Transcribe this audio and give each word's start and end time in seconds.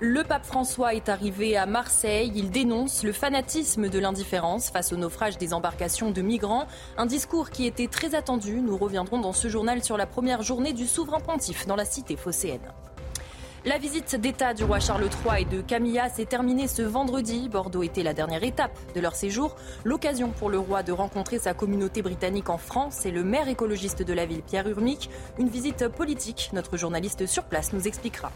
Le 0.00 0.22
pape 0.22 0.44
François 0.44 0.92
est 0.92 1.08
arrivé 1.08 1.56
à 1.56 1.64
Marseille. 1.64 2.30
Il 2.34 2.50
dénonce 2.50 3.02
le 3.04 3.12
fanatisme 3.12 3.88
de 3.88 3.98
l'indifférence 3.98 4.68
face 4.68 4.92
au 4.92 4.98
naufrage 4.98 5.38
des 5.38 5.54
embarcations 5.54 6.10
de 6.10 6.20
migrants. 6.20 6.66
Un 6.98 7.06
discours 7.06 7.48
qui 7.48 7.64
était 7.64 7.86
très 7.86 8.14
attendu. 8.14 8.60
Nous 8.60 8.76
reviendrons 8.76 9.18
dans 9.18 9.32
ce 9.32 9.48
journal 9.48 9.82
sur 9.82 9.96
la 9.96 10.04
première 10.04 10.42
journée 10.42 10.74
du 10.74 10.86
souverain 10.86 11.20
pontife 11.20 11.66
dans 11.66 11.76
la 11.76 11.86
cité 11.86 12.16
phocéenne. 12.16 12.70
La 13.66 13.78
visite 13.78 14.16
d'État 14.16 14.52
du 14.52 14.62
roi 14.62 14.78
Charles 14.78 15.08
III 15.24 15.40
et 15.40 15.44
de 15.46 15.62
Camilla 15.62 16.10
s'est 16.10 16.26
terminée 16.26 16.68
ce 16.68 16.82
vendredi. 16.82 17.48
Bordeaux 17.48 17.82
était 17.82 18.02
la 18.02 18.12
dernière 18.12 18.44
étape 18.44 18.76
de 18.94 19.00
leur 19.00 19.14
séjour. 19.14 19.56
L'occasion 19.84 20.28
pour 20.32 20.50
le 20.50 20.58
roi 20.58 20.82
de 20.82 20.92
rencontrer 20.92 21.38
sa 21.38 21.54
communauté 21.54 22.02
britannique 22.02 22.50
en 22.50 22.58
France 22.58 23.06
et 23.06 23.10
le 23.10 23.24
maire 23.24 23.48
écologiste 23.48 24.02
de 24.02 24.12
la 24.12 24.26
ville, 24.26 24.42
Pierre 24.42 24.68
Urmic. 24.68 25.08
Une 25.38 25.48
visite 25.48 25.88
politique. 25.88 26.50
Notre 26.52 26.76
journaliste 26.76 27.24
sur 27.24 27.44
place 27.44 27.72
nous 27.72 27.88
expliquera. 27.88 28.30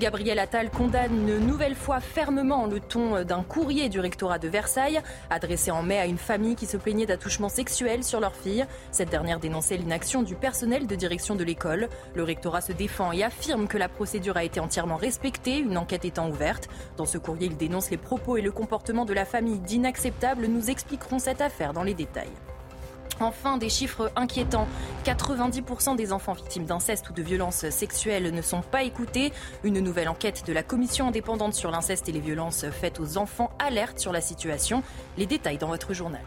Gabriel 0.00 0.38
Attal 0.38 0.70
condamne 0.70 1.28
une 1.28 1.44
nouvelle 1.44 1.74
fois 1.74 1.98
fermement 1.98 2.66
le 2.66 2.78
ton 2.78 3.24
d'un 3.24 3.42
courrier 3.42 3.88
du 3.88 3.98
rectorat 3.98 4.38
de 4.38 4.46
Versailles, 4.46 5.00
adressé 5.28 5.72
en 5.72 5.82
mai 5.82 5.98
à 5.98 6.06
une 6.06 6.18
famille 6.18 6.54
qui 6.54 6.66
se 6.66 6.76
plaignait 6.76 7.04
d'attouchements 7.04 7.48
sexuels 7.48 8.04
sur 8.04 8.20
leur 8.20 8.36
fille. 8.36 8.64
Cette 8.92 9.10
dernière 9.10 9.40
dénonçait 9.40 9.76
l'inaction 9.76 10.22
du 10.22 10.36
personnel 10.36 10.86
de 10.86 10.94
direction 10.94 11.34
de 11.34 11.42
l'école. 11.42 11.88
Le 12.14 12.22
rectorat 12.22 12.60
se 12.60 12.72
défend 12.72 13.10
et 13.10 13.24
affirme 13.24 13.66
que 13.66 13.76
la 13.76 13.88
procédure 13.88 14.36
a 14.36 14.44
été 14.44 14.60
entièrement 14.60 14.96
respectée, 14.96 15.58
une 15.58 15.76
enquête 15.76 16.04
étant 16.04 16.28
ouverte. 16.28 16.68
Dans 16.96 17.06
ce 17.06 17.18
courrier, 17.18 17.46
il 17.46 17.56
dénonce 17.56 17.90
les 17.90 17.96
propos 17.96 18.36
et 18.36 18.42
le 18.42 18.52
comportement 18.52 19.04
de 19.04 19.14
la 19.14 19.24
famille 19.24 19.58
d'inacceptable. 19.58 20.46
Nous 20.46 20.70
expliquerons 20.70 21.18
cette 21.18 21.40
affaire 21.40 21.72
dans 21.72 21.82
les 21.82 21.94
détails. 21.94 22.30
Enfin, 23.20 23.58
des 23.58 23.68
chiffres 23.68 24.10
inquiétants. 24.16 24.68
90% 25.04 25.96
des 25.96 26.12
enfants 26.12 26.34
victimes 26.34 26.64
d'inceste 26.64 27.10
ou 27.10 27.12
de 27.12 27.22
violences 27.22 27.68
sexuelles 27.70 28.32
ne 28.32 28.42
sont 28.42 28.62
pas 28.62 28.82
écoutés. 28.82 29.32
Une 29.64 29.80
nouvelle 29.80 30.08
enquête 30.08 30.44
de 30.46 30.52
la 30.52 30.62
Commission 30.62 31.08
indépendante 31.08 31.54
sur 31.54 31.70
l'inceste 31.70 32.08
et 32.08 32.12
les 32.12 32.20
violences 32.20 32.66
faites 32.70 33.00
aux 33.00 33.18
enfants 33.18 33.50
alerte 33.58 33.98
sur 33.98 34.12
la 34.12 34.20
situation. 34.20 34.82
Les 35.16 35.26
détails 35.26 35.58
dans 35.58 35.68
votre 35.68 35.94
journal. 35.94 36.22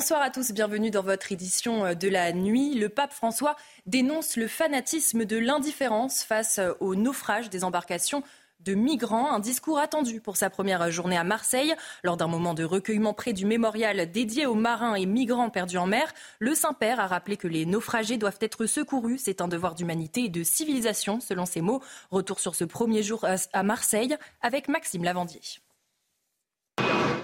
Bonsoir 0.00 0.22
à 0.22 0.30
tous, 0.30 0.52
bienvenue 0.52 0.90
dans 0.90 1.02
votre 1.02 1.30
édition 1.30 1.94
de 1.94 2.08
la 2.08 2.32
nuit. 2.32 2.72
Le 2.74 2.88
pape 2.88 3.12
François 3.12 3.54
dénonce 3.84 4.38
le 4.38 4.48
fanatisme 4.48 5.26
de 5.26 5.36
l'indifférence 5.36 6.22
face 6.22 6.58
au 6.80 6.94
naufrage 6.94 7.50
des 7.50 7.64
embarcations 7.64 8.22
de 8.60 8.72
migrants. 8.72 9.30
Un 9.30 9.40
discours 9.40 9.78
attendu 9.78 10.22
pour 10.22 10.38
sa 10.38 10.48
première 10.48 10.90
journée 10.90 11.18
à 11.18 11.22
Marseille. 11.22 11.74
Lors 12.02 12.16
d'un 12.16 12.28
moment 12.28 12.54
de 12.54 12.64
recueillement 12.64 13.12
près 13.12 13.34
du 13.34 13.44
mémorial 13.44 14.10
dédié 14.10 14.46
aux 14.46 14.54
marins 14.54 14.94
et 14.94 15.04
migrants 15.04 15.50
perdus 15.50 15.76
en 15.76 15.86
mer, 15.86 16.14
le 16.38 16.54
Saint-Père 16.54 16.98
a 16.98 17.06
rappelé 17.06 17.36
que 17.36 17.46
les 17.46 17.66
naufragés 17.66 18.16
doivent 18.16 18.38
être 18.40 18.64
secourus. 18.64 19.18
C'est 19.18 19.42
un 19.42 19.48
devoir 19.48 19.74
d'humanité 19.74 20.24
et 20.24 20.28
de 20.30 20.42
civilisation, 20.42 21.20
selon 21.20 21.44
ses 21.44 21.60
mots. 21.60 21.82
Retour 22.10 22.40
sur 22.40 22.54
ce 22.54 22.64
premier 22.64 23.02
jour 23.02 23.26
à 23.52 23.62
Marseille 23.62 24.16
avec 24.40 24.68
Maxime 24.68 25.04
Lavandier. 25.04 25.42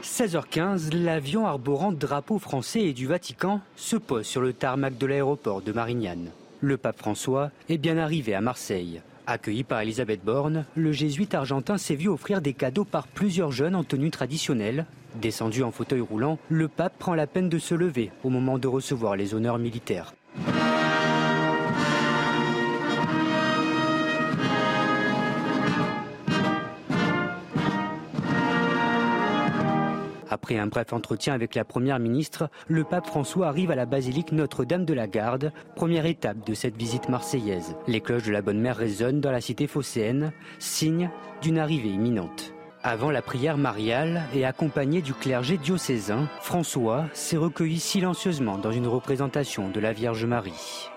16h15, 0.03 0.95
l'avion 0.95 1.47
arborant 1.47 1.93
drapeau 1.93 2.39
français 2.39 2.83
et 2.83 2.93
du 2.93 3.07
Vatican 3.07 3.61
se 3.77 3.97
pose 3.97 4.27
sur 4.27 4.41
le 4.41 4.53
tarmac 4.53 4.99
de 4.99 5.07
l'aéroport 5.07 5.63
de 5.63 5.73
Marignane. 5.73 6.31
Le 6.61 6.77
pape 6.77 6.99
François 6.99 7.51
est 7.69 7.79
bien 7.79 7.99
arrivé 7.99 8.35
à 8.35 8.41
Marseille. 8.41 9.01
Accueilli 9.27 9.65
par 9.65 9.81
Elisabeth 9.81 10.25
Borne, 10.25 10.65
le 10.77 10.93
jésuite 10.93 11.35
argentin 11.35 11.79
s'est 11.79 11.97
vu 11.97 12.09
offrir 12.09 12.41
des 12.41 12.53
cadeaux 12.53 12.85
par 12.85 13.09
plusieurs 13.09 13.53
jeunes 13.53 13.75
en 13.75 13.85
tenue 13.85 14.11
traditionnelle. 14.11 14.87
Descendu 15.21 15.63
en 15.63 15.71
fauteuil 15.71 16.01
roulant, 16.01 16.39
le 16.49 16.69
pape 16.69 16.99
prend 16.99 17.15
la 17.15 17.27
peine 17.27 17.49
de 17.49 17.59
se 17.59 17.75
lever 17.75 18.11
au 18.23 18.31
moment 18.31 18.59
de 18.59 18.69
recevoir 18.69 19.17
les 19.17 19.35
honneurs 19.35 19.59
militaires. 19.59 20.15
Après 30.47 30.59
un 30.59 30.69
bref 30.69 30.93
entretien 30.93 31.35
avec 31.35 31.57
la 31.57 31.65
Première 31.65 31.99
ministre, 31.99 32.51
le 32.69 32.85
pape 32.85 33.09
François 33.09 33.49
arrive 33.49 33.73
à 33.73 33.75
la 33.75 33.85
basilique 33.85 34.31
Notre-Dame 34.31 34.85
de 34.85 34.95
la 34.95 35.09
Garde, 35.09 35.53
première 35.75 36.07
étape 36.07 36.47
de 36.47 36.55
cette 36.55 36.77
visite 36.77 37.09
marseillaise. 37.09 37.75
Les 37.89 38.01
cloches 38.01 38.27
de 38.27 38.31
la 38.31 38.43
Bonne 38.43 38.61
Mère 38.61 38.77
résonnent 38.77 39.21
dans 39.21 39.33
la 39.33 39.41
cité 39.41 39.67
phocéenne, 39.67 40.33
signe 40.61 41.11
d'une 41.43 41.59
arrivée 41.59 41.89
imminente. 41.89 42.55
Avant 42.85 43.11
la 43.11 43.23
prière 43.23 43.59
mariale 43.59 44.23
et 44.37 44.45
accompagné 44.45 45.03
du 45.03 45.15
clergé 45.15 45.59
diocésain, 45.59 46.29
François 46.41 47.07
s'est 47.13 47.37
recueilli 47.37 47.81
silencieusement 47.81 48.57
dans 48.57 48.71
une 48.71 48.87
représentation 48.87 49.69
de 49.69 49.81
la 49.81 49.93
Vierge 49.93 50.27
Marie. 50.27 50.89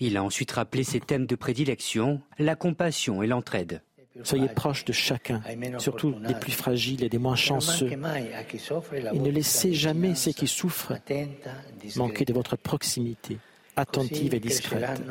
Il 0.00 0.18
a 0.18 0.22
ensuite 0.22 0.52
rappelé 0.52 0.84
ses 0.84 1.00
thèmes 1.00 1.24
de 1.24 1.34
prédilection, 1.34 2.20
la 2.38 2.56
compassion 2.56 3.22
et 3.22 3.26
l'entraide. 3.26 3.80
Soyez 4.22 4.48
proches 4.48 4.84
de 4.84 4.92
chacun, 4.92 5.42
surtout 5.78 6.12
des 6.26 6.34
plus 6.34 6.52
fragiles 6.52 7.04
et 7.04 7.08
des 7.08 7.18
moins 7.18 7.36
chanceux. 7.36 7.90
Et 7.90 9.18
ne 9.18 9.30
laissez 9.30 9.74
jamais 9.74 10.14
ceux 10.14 10.32
qui 10.32 10.46
souffrent 10.46 10.94
manquer 11.96 12.24
de 12.24 12.32
votre 12.32 12.56
proximité 12.56 13.38
attentive 13.76 14.34
et 14.34 14.40
discrète. 14.40 15.02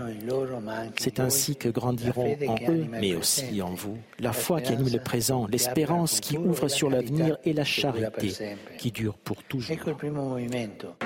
C'est 0.97 1.19
ainsi 1.19 1.55
que 1.55 1.69
grandiront 1.69 2.35
en 2.47 2.55
eux, 2.67 2.85
mais 2.89 3.15
aussi 3.15 3.61
en 3.61 3.73
vous, 3.73 3.97
la 4.19 4.33
foi 4.33 4.59
qui 4.59 4.73
anime 4.73 4.91
le 4.91 4.99
présent, 4.99 5.47
l'espérance 5.47 6.19
qui 6.19 6.37
ouvre 6.37 6.67
sur 6.67 6.89
l'avenir 6.89 7.37
et 7.45 7.53
la 7.53 7.63
charité 7.63 8.57
qui 8.77 8.91
dure 8.91 9.17
pour 9.17 9.43
toujours. 9.43 9.77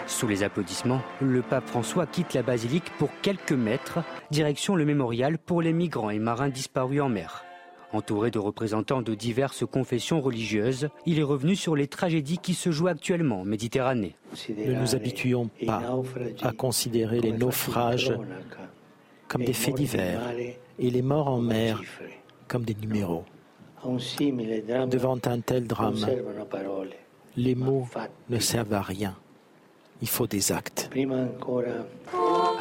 Sous 0.07 0.27
les 0.27 0.43
applaudissements, 0.43 1.01
le 1.21 1.41
pape 1.41 1.67
François 1.67 2.07
quitte 2.07 2.33
la 2.33 2.43
basilique 2.43 2.89
pour 2.97 3.09
quelques 3.21 3.51
mètres, 3.51 3.99
direction 4.31 4.75
le 4.75 4.85
mémorial 4.85 5.37
pour 5.37 5.61
les 5.61 5.73
migrants 5.73 6.09
et 6.09 6.19
marins 6.19 6.49
disparus 6.49 7.01
en 7.01 7.09
mer. 7.09 7.43
Entouré 7.91 8.29
de 8.29 8.37
représentants 8.37 9.01
de 9.01 9.15
diverses 9.15 9.65
confessions 9.65 10.21
religieuses, 10.21 10.89
il 11.07 11.19
est 11.19 11.23
revenu 11.23 11.55
sur 11.55 11.75
les 11.75 11.87
tragédies 11.87 12.37
qui 12.37 12.53
se 12.53 12.71
jouent 12.71 12.87
actuellement 12.87 13.41
en 13.41 13.45
Méditerranée. 13.45 14.15
Ne 14.49 14.73
nous 14.79 14.95
habituons 14.95 15.49
pas 15.65 15.81
à 16.43 16.51
considérer 16.51 17.19
les 17.19 17.31
naufrages 17.31 18.13
comme 19.27 19.43
des 19.43 19.53
faits 19.53 19.75
divers 19.75 20.21
et 20.77 20.89
les 20.89 21.01
morts 21.01 21.27
en 21.29 21.39
mer 21.39 21.81
comme 22.47 22.63
des 22.63 22.75
numéros. 22.75 23.23
Devant 24.87 25.19
un 25.25 25.39
tel 25.39 25.65
drame, 25.65 26.05
les 27.37 27.55
mots 27.55 27.87
ne 28.29 28.39
servent 28.39 28.73
à 28.73 28.81
rien. 28.81 29.15
Il 30.01 30.07
faut 30.07 30.27
des 30.27 30.51
actes. 30.51 30.89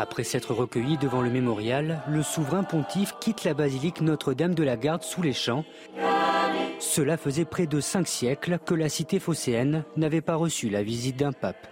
Après 0.00 0.22
s'être 0.22 0.54
recueilli 0.54 0.96
devant 0.96 1.22
le 1.22 1.28
mémorial, 1.28 2.02
le 2.08 2.22
souverain 2.22 2.62
pontife 2.62 3.14
quitte 3.20 3.42
la 3.42 3.52
basilique 3.52 4.00
Notre-Dame 4.00 4.54
de 4.54 4.62
la 4.62 4.76
Garde 4.76 5.02
sous 5.02 5.22
les 5.22 5.32
champs. 5.32 5.64
Cela 6.78 7.16
faisait 7.16 7.44
près 7.44 7.66
de 7.66 7.80
cinq 7.80 8.06
siècles 8.06 8.60
que 8.64 8.74
la 8.74 8.88
cité 8.88 9.18
phocéenne 9.18 9.84
n'avait 9.96 10.20
pas 10.20 10.36
reçu 10.36 10.70
la 10.70 10.84
visite 10.84 11.16
d'un 11.16 11.32
pape. 11.32 11.66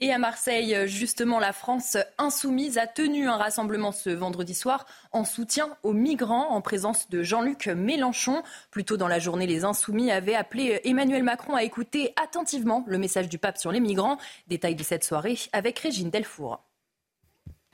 Et 0.00 0.12
à 0.12 0.18
Marseille, 0.18 0.86
justement, 0.86 1.40
la 1.40 1.52
France 1.52 1.96
insoumise 2.18 2.78
a 2.78 2.86
tenu 2.86 3.28
un 3.28 3.36
rassemblement 3.36 3.90
ce 3.90 4.10
vendredi 4.10 4.54
soir 4.54 4.86
en 5.10 5.24
soutien 5.24 5.76
aux 5.82 5.92
migrants 5.92 6.50
en 6.50 6.60
présence 6.60 7.10
de 7.10 7.24
Jean-Luc 7.24 7.66
Mélenchon. 7.66 8.44
Plus 8.70 8.84
tôt 8.84 8.96
dans 8.96 9.08
la 9.08 9.18
journée, 9.18 9.48
les 9.48 9.64
insoumis 9.64 10.12
avaient 10.12 10.36
appelé 10.36 10.80
Emmanuel 10.84 11.24
Macron 11.24 11.56
à 11.56 11.64
écouter 11.64 12.12
attentivement 12.22 12.84
le 12.86 12.98
message 12.98 13.28
du 13.28 13.38
pape 13.38 13.58
sur 13.58 13.72
les 13.72 13.80
migrants. 13.80 14.18
Détail 14.46 14.76
de 14.76 14.84
cette 14.84 15.02
soirée 15.02 15.36
avec 15.52 15.80
Régine 15.80 16.10
Delfour. 16.10 16.67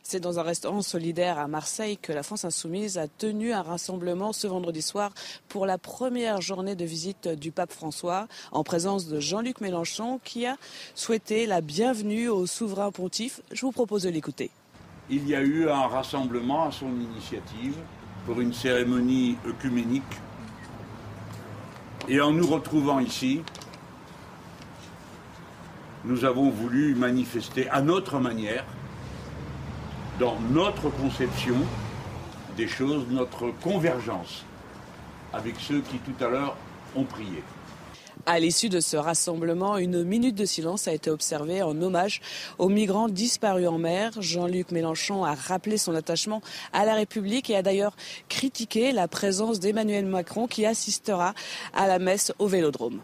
C'est 0.06 0.20
dans 0.20 0.38
un 0.38 0.42
restaurant 0.42 0.82
solidaire 0.82 1.38
à 1.38 1.48
Marseille 1.48 1.96
que 1.96 2.12
la 2.12 2.22
France 2.22 2.44
insoumise 2.44 2.98
a 2.98 3.08
tenu 3.08 3.54
un 3.54 3.62
rassemblement 3.62 4.34
ce 4.34 4.46
vendredi 4.46 4.82
soir 4.82 5.12
pour 5.48 5.64
la 5.64 5.78
première 5.78 6.42
journée 6.42 6.76
de 6.76 6.84
visite 6.84 7.26
du 7.26 7.50
pape 7.50 7.72
François 7.72 8.28
en 8.52 8.64
présence 8.64 9.08
de 9.08 9.18
Jean-Luc 9.18 9.62
Mélenchon 9.62 10.20
qui 10.22 10.44
a 10.44 10.58
souhaité 10.94 11.46
la 11.46 11.62
bienvenue 11.62 12.28
au 12.28 12.44
souverain 12.44 12.92
pontife. 12.92 13.40
Je 13.50 13.62
vous 13.62 13.72
propose 13.72 14.02
de 14.02 14.10
l'écouter. 14.10 14.50
il 15.08 15.26
y 15.26 15.34
a 15.34 15.40
eu 15.40 15.70
un 15.70 15.86
rassemblement 15.86 16.64
à 16.68 16.70
son 16.70 16.92
initiative 17.00 17.76
pour 18.26 18.38
une 18.42 18.52
cérémonie 18.52 19.38
œcuménique. 19.46 20.02
Et 22.08 22.20
en 22.20 22.30
nous 22.30 22.46
retrouvant 22.46 23.00
ici, 23.00 23.40
nous 26.04 26.26
avons 26.26 26.50
voulu 26.50 26.94
manifester 26.94 27.70
à 27.70 27.80
notre 27.80 28.18
manière, 28.18 28.66
dans 30.18 30.38
notre 30.50 30.90
conception 30.90 31.56
des 32.56 32.68
choses, 32.68 33.06
notre 33.10 33.50
convergence 33.62 34.44
avec 35.32 35.56
ceux 35.58 35.80
qui 35.80 35.98
tout 35.98 36.24
à 36.24 36.28
l'heure 36.28 36.56
ont 36.94 37.04
prié. 37.04 37.42
À 38.26 38.38
l'issue 38.38 38.68
de 38.68 38.80
ce 38.80 38.96
rassemblement, 38.96 39.76
une 39.76 40.04
minute 40.04 40.36
de 40.36 40.44
silence 40.44 40.88
a 40.88 40.94
été 40.94 41.10
observée 41.10 41.62
en 41.62 41.80
hommage 41.82 42.22
aux 42.58 42.68
migrants 42.68 43.08
disparus 43.08 43.68
en 43.68 43.76
mer. 43.76 44.12
Jean-Luc 44.18 44.70
Mélenchon 44.70 45.24
a 45.24 45.34
rappelé 45.34 45.76
son 45.76 45.94
attachement 45.94 46.40
à 46.72 46.84
la 46.84 46.94
République 46.94 47.50
et 47.50 47.56
a 47.56 47.62
d'ailleurs 47.62 47.96
critiqué 48.28 48.92
la 48.92 49.08
présence 49.08 49.60
d'Emmanuel 49.60 50.06
Macron 50.06 50.46
qui 50.46 50.64
assistera 50.64 51.34
à 51.74 51.86
la 51.86 51.98
messe 51.98 52.32
au 52.38 52.46
Vélodrome. 52.46 53.00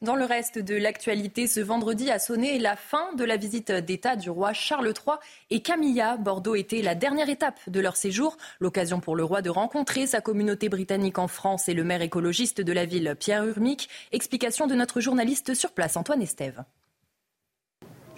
Dans 0.00 0.14
le 0.14 0.24
reste 0.24 0.60
de 0.60 0.76
l'actualité, 0.76 1.48
ce 1.48 1.58
vendredi 1.58 2.08
a 2.08 2.20
sonné 2.20 2.60
la 2.60 2.76
fin 2.76 3.12
de 3.14 3.24
la 3.24 3.36
visite 3.36 3.72
d'État 3.72 4.14
du 4.14 4.30
roi 4.30 4.52
Charles 4.52 4.86
III 4.86 5.16
et 5.50 5.60
Camilla. 5.60 6.16
Bordeaux 6.16 6.54
était 6.54 6.82
la 6.82 6.94
dernière 6.94 7.28
étape 7.28 7.58
de 7.66 7.80
leur 7.80 7.96
séjour, 7.96 8.36
l'occasion 8.60 9.00
pour 9.00 9.16
le 9.16 9.24
roi 9.24 9.42
de 9.42 9.50
rencontrer 9.50 10.06
sa 10.06 10.20
communauté 10.20 10.68
britannique 10.68 11.18
en 11.18 11.26
France 11.26 11.68
et 11.68 11.74
le 11.74 11.82
maire 11.82 12.02
écologiste 12.02 12.60
de 12.60 12.72
la 12.72 12.84
ville, 12.84 13.16
Pierre 13.18 13.44
Urmic. 13.44 13.88
Explication 14.12 14.68
de 14.68 14.76
notre 14.76 15.00
journaliste 15.00 15.54
sur 15.54 15.72
place, 15.72 15.96
Antoine 15.96 16.22
Estève. 16.22 16.62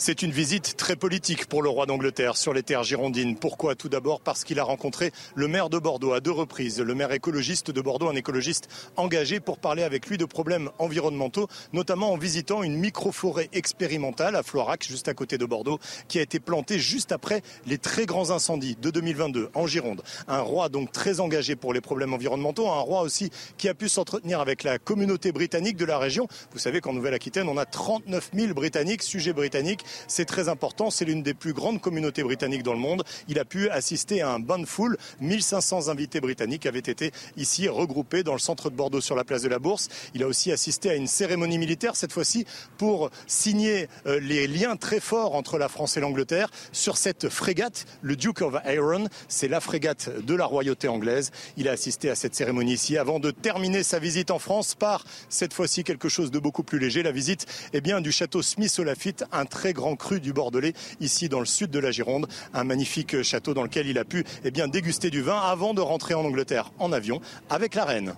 C'est 0.02 0.22
une 0.22 0.30
visite 0.30 0.78
très 0.78 0.96
politique 0.96 1.44
pour 1.44 1.60
le 1.60 1.68
roi 1.68 1.84
d'Angleterre 1.84 2.38
sur 2.38 2.54
les 2.54 2.62
terres 2.62 2.84
girondines. 2.84 3.36
Pourquoi 3.36 3.74
Tout 3.74 3.90
d'abord 3.90 4.22
parce 4.22 4.44
qu'il 4.44 4.58
a 4.58 4.64
rencontré 4.64 5.12
le 5.34 5.46
maire 5.46 5.68
de 5.68 5.78
Bordeaux 5.78 6.14
à 6.14 6.20
deux 6.20 6.30
reprises, 6.30 6.80
le 6.80 6.94
maire 6.94 7.12
écologiste 7.12 7.70
de 7.70 7.80
Bordeaux, 7.82 8.08
un 8.08 8.14
écologiste 8.14 8.70
engagé 8.96 9.40
pour 9.40 9.58
parler 9.58 9.82
avec 9.82 10.06
lui 10.06 10.16
de 10.16 10.24
problèmes 10.24 10.70
environnementaux, 10.78 11.48
notamment 11.74 12.14
en 12.14 12.16
visitant 12.16 12.62
une 12.62 12.78
micro-forêt 12.78 13.50
expérimentale 13.52 14.36
à 14.36 14.42
Floirac, 14.42 14.86
juste 14.88 15.06
à 15.08 15.12
côté 15.12 15.36
de 15.36 15.44
Bordeaux, 15.44 15.78
qui 16.08 16.18
a 16.18 16.22
été 16.22 16.40
plantée 16.40 16.78
juste 16.78 17.12
après 17.12 17.42
les 17.66 17.76
très 17.76 18.06
grands 18.06 18.30
incendies 18.30 18.78
de 18.80 18.88
2022 18.88 19.50
en 19.52 19.66
Gironde. 19.66 20.02
Un 20.28 20.40
roi 20.40 20.70
donc 20.70 20.92
très 20.92 21.20
engagé 21.20 21.56
pour 21.56 21.74
les 21.74 21.82
problèmes 21.82 22.14
environnementaux, 22.14 22.70
un 22.70 22.80
roi 22.80 23.02
aussi 23.02 23.28
qui 23.58 23.68
a 23.68 23.74
pu 23.74 23.90
s'entretenir 23.90 24.40
avec 24.40 24.62
la 24.62 24.78
communauté 24.78 25.30
britannique 25.30 25.76
de 25.76 25.84
la 25.84 25.98
région. 25.98 26.26
Vous 26.52 26.58
savez 26.58 26.80
qu'en 26.80 26.94
Nouvelle-Aquitaine, 26.94 27.50
on 27.50 27.58
a 27.58 27.66
39 27.66 28.30
000 28.34 28.54
Britanniques, 28.54 29.02
sujets 29.02 29.34
britanniques. 29.34 29.84
C'est 30.06 30.24
très 30.24 30.48
important. 30.48 30.90
C'est 30.90 31.04
l'une 31.04 31.22
des 31.22 31.34
plus 31.34 31.52
grandes 31.52 31.80
communautés 31.80 32.22
britanniques 32.22 32.62
dans 32.62 32.72
le 32.72 32.78
monde. 32.78 33.04
Il 33.28 33.38
a 33.38 33.44
pu 33.44 33.68
assister 33.68 34.22
à 34.22 34.30
un 34.30 34.38
bain 34.38 34.58
de 34.58 34.66
foule. 34.66 34.96
1500 35.20 35.88
invités 35.88 36.20
britanniques 36.20 36.66
avaient 36.66 36.78
été 36.78 37.12
ici 37.36 37.68
regroupés 37.68 38.22
dans 38.22 38.32
le 38.32 38.38
centre 38.38 38.70
de 38.70 38.76
Bordeaux 38.76 39.00
sur 39.00 39.16
la 39.16 39.24
place 39.24 39.42
de 39.42 39.48
la 39.48 39.58
Bourse. 39.58 39.88
Il 40.14 40.22
a 40.22 40.26
aussi 40.26 40.52
assisté 40.52 40.90
à 40.90 40.94
une 40.94 41.06
cérémonie 41.06 41.58
militaire, 41.58 41.96
cette 41.96 42.12
fois-ci 42.12 42.46
pour 42.78 43.10
signer 43.26 43.88
euh, 44.06 44.20
les 44.20 44.46
liens 44.46 44.76
très 44.76 45.00
forts 45.00 45.34
entre 45.34 45.58
la 45.58 45.68
France 45.68 45.96
et 45.96 46.00
l'Angleterre 46.00 46.50
sur 46.72 46.96
cette 46.96 47.28
frégate, 47.28 47.86
le 48.02 48.16
Duke 48.16 48.42
of 48.42 48.54
Iron. 48.66 49.06
C'est 49.28 49.48
la 49.48 49.60
frégate 49.60 50.10
de 50.24 50.34
la 50.34 50.46
royauté 50.46 50.88
anglaise. 50.88 51.30
Il 51.56 51.68
a 51.68 51.72
assisté 51.72 52.10
à 52.10 52.14
cette 52.14 52.34
cérémonie 52.34 52.74
ici 52.74 52.96
avant 52.96 53.20
de 53.20 53.30
terminer 53.30 53.82
sa 53.82 53.98
visite 53.98 54.30
en 54.30 54.38
France 54.38 54.74
par 54.74 55.04
cette 55.28 55.54
fois-ci 55.54 55.84
quelque 55.84 56.08
chose 56.08 56.30
de 56.30 56.38
beaucoup 56.38 56.62
plus 56.62 56.78
léger. 56.78 57.02
La 57.02 57.12
visite 57.12 57.46
eh 57.72 57.80
bien, 57.80 58.00
du 58.00 58.12
château 58.12 58.42
Smith-Olafite, 58.42 59.24
un 59.32 59.44
très 59.44 59.72
grand 59.72 59.79
cru 59.96 60.20
du 60.20 60.32
Bordelais, 60.32 60.74
ici 61.00 61.28
dans 61.28 61.40
le 61.40 61.46
sud 61.46 61.70
de 61.70 61.78
la 61.78 61.90
Gironde. 61.90 62.28
Un 62.54 62.64
magnifique 62.64 63.22
château 63.22 63.54
dans 63.54 63.62
lequel 63.62 63.86
il 63.86 63.98
a 63.98 64.04
pu 64.04 64.24
eh 64.44 64.50
bien, 64.50 64.68
déguster 64.68 65.10
du 65.10 65.22
vin 65.22 65.38
avant 65.38 65.74
de 65.74 65.80
rentrer 65.80 66.14
en 66.14 66.24
Angleterre 66.24 66.72
en 66.78 66.92
avion 66.92 67.20
avec 67.48 67.74
la 67.74 67.84
reine. 67.84 68.14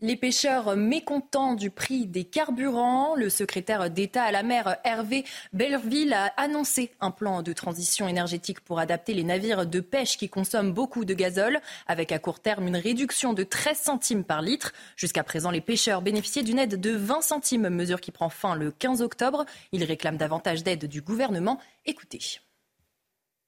Les 0.00 0.14
pêcheurs 0.14 0.76
mécontents 0.76 1.56
du 1.56 1.70
prix 1.70 2.06
des 2.06 2.22
carburants, 2.22 3.16
le 3.16 3.28
secrétaire 3.28 3.90
d'État 3.90 4.22
à 4.22 4.30
la 4.30 4.44
mer 4.44 4.76
Hervé 4.84 5.24
Belleville 5.52 6.12
a 6.12 6.26
annoncé 6.36 6.92
un 7.00 7.10
plan 7.10 7.42
de 7.42 7.52
transition 7.52 8.06
énergétique 8.06 8.60
pour 8.60 8.78
adapter 8.78 9.12
les 9.12 9.24
navires 9.24 9.66
de 9.66 9.80
pêche 9.80 10.16
qui 10.16 10.28
consomment 10.28 10.70
beaucoup 10.70 11.04
de 11.04 11.14
gazole, 11.14 11.60
avec 11.88 12.12
à 12.12 12.20
court 12.20 12.38
terme 12.38 12.68
une 12.68 12.76
réduction 12.76 13.32
de 13.32 13.42
13 13.42 13.76
centimes 13.76 14.22
par 14.22 14.40
litre. 14.40 14.72
Jusqu'à 14.94 15.24
présent, 15.24 15.50
les 15.50 15.60
pêcheurs 15.60 16.00
bénéficiaient 16.00 16.44
d'une 16.44 16.60
aide 16.60 16.80
de 16.80 16.90
20 16.92 17.20
centimes, 17.20 17.68
mesure 17.68 18.00
qui 18.00 18.12
prend 18.12 18.28
fin 18.28 18.54
le 18.54 18.70
15 18.70 19.02
octobre. 19.02 19.46
Ils 19.72 19.82
réclament 19.82 20.16
davantage 20.16 20.62
d'aide 20.62 20.84
du 20.84 21.02
gouvernement. 21.02 21.58
Écoutez. 21.86 22.20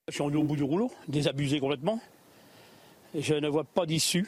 Je 0.09 0.15
suis 0.15 0.21
au 0.21 0.43
bout 0.43 0.57
du 0.57 0.65
rouleau, 0.65 0.91
désabusé 1.07 1.61
complètement. 1.61 2.01
Je 3.15 3.35
ne 3.35 3.49
vois 3.49 3.63
pas 3.63 3.87
d'issue 3.87 4.27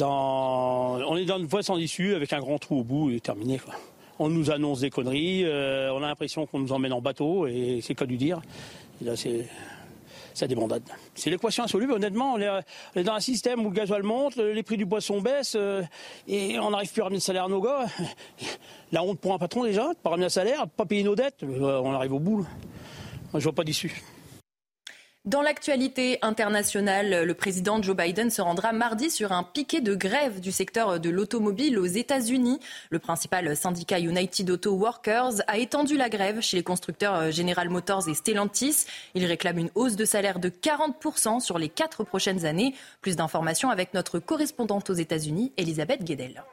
on 0.00 1.16
est 1.16 1.24
dans 1.24 1.38
une 1.38 1.46
voie 1.46 1.62
sans 1.62 1.76
issue 1.76 2.14
avec 2.14 2.32
un 2.32 2.40
grand 2.40 2.58
trou 2.58 2.80
au 2.80 2.84
bout 2.84 3.10
et 3.10 3.20
terminé. 3.20 3.60
On 4.18 4.28
nous 4.28 4.50
annonce 4.50 4.80
des 4.80 4.90
conneries, 4.90 5.44
euh, 5.44 5.92
on 5.92 6.02
a 6.02 6.06
l'impression 6.06 6.46
qu'on 6.46 6.60
nous 6.60 6.72
emmène 6.72 6.92
en 6.92 7.00
bateau 7.00 7.46
et 7.46 7.80
c'est 7.82 7.94
qu'à 7.94 8.06
du 8.06 8.16
dire. 8.16 8.40
Et 9.02 9.04
là, 9.04 9.16
c'est 9.16 9.48
ça 10.34 10.48
débandade. 10.48 10.82
C'est 11.14 11.30
l'équation 11.30 11.64
insoluble. 11.64 11.92
Honnêtement, 11.92 12.34
on 12.34 12.40
est, 12.40 13.02
dans 13.02 13.12
un 13.12 13.20
système 13.20 13.60
où 13.60 13.70
le 13.70 13.74
gasoil 13.74 14.02
monte, 14.02 14.36
les 14.36 14.62
prix 14.64 14.76
du 14.76 14.86
poisson 14.86 15.20
baissent 15.20 15.56
euh, 15.56 15.82
et 16.26 16.58
on 16.58 16.70
n'arrive 16.70 16.92
plus 16.92 17.02
à 17.02 17.04
ramener 17.04 17.18
le 17.18 17.22
salaire 17.22 17.44
à 17.44 17.48
nos 17.48 17.60
gars. 17.60 17.86
La 18.92 19.02
honte 19.02 19.18
pour 19.18 19.32
un 19.32 19.38
patron 19.38 19.64
déjà, 19.64 19.90
pas 20.02 20.10
ramener 20.10 20.26
le 20.26 20.30
salaire, 20.30 20.68
pas 20.68 20.86
payer 20.86 21.02
nos 21.02 21.14
dettes. 21.14 21.42
Euh, 21.42 21.80
on 21.82 21.92
arrive 21.92 22.14
au 22.14 22.18
bout. 22.18 22.46
Moi, 23.32 23.40
je 23.40 23.44
vois 23.44 23.52
pas 23.52 23.64
d'issue. 23.64 24.02
Dans 25.24 25.40
l'actualité 25.40 26.18
internationale, 26.20 27.24
le 27.24 27.32
président 27.32 27.80
Joe 27.80 27.96
Biden 27.96 28.28
se 28.28 28.42
rendra 28.42 28.74
mardi 28.74 29.10
sur 29.10 29.32
un 29.32 29.42
piquet 29.42 29.80
de 29.80 29.94
grève 29.94 30.38
du 30.38 30.52
secteur 30.52 31.00
de 31.00 31.08
l'automobile 31.08 31.78
aux 31.78 31.86
États-Unis. 31.86 32.60
Le 32.90 32.98
principal 32.98 33.56
syndicat 33.56 34.00
United 34.00 34.50
Auto 34.50 34.72
Workers 34.72 35.40
a 35.46 35.56
étendu 35.56 35.96
la 35.96 36.10
grève 36.10 36.42
chez 36.42 36.58
les 36.58 36.62
constructeurs 36.62 37.32
General 37.32 37.70
Motors 37.70 38.06
et 38.06 38.12
Stellantis. 38.12 38.84
Il 39.14 39.24
réclame 39.24 39.56
une 39.56 39.70
hausse 39.74 39.96
de 39.96 40.04
salaire 40.04 40.40
de 40.40 40.50
40% 40.50 41.40
sur 41.40 41.56
les 41.56 41.70
quatre 41.70 42.04
prochaines 42.04 42.44
années. 42.44 42.74
Plus 43.00 43.16
d'informations 43.16 43.70
avec 43.70 43.94
notre 43.94 44.18
correspondante 44.18 44.90
aux 44.90 44.94
États-Unis, 44.94 45.54
Elisabeth 45.56 46.04
Guedel. 46.04 46.44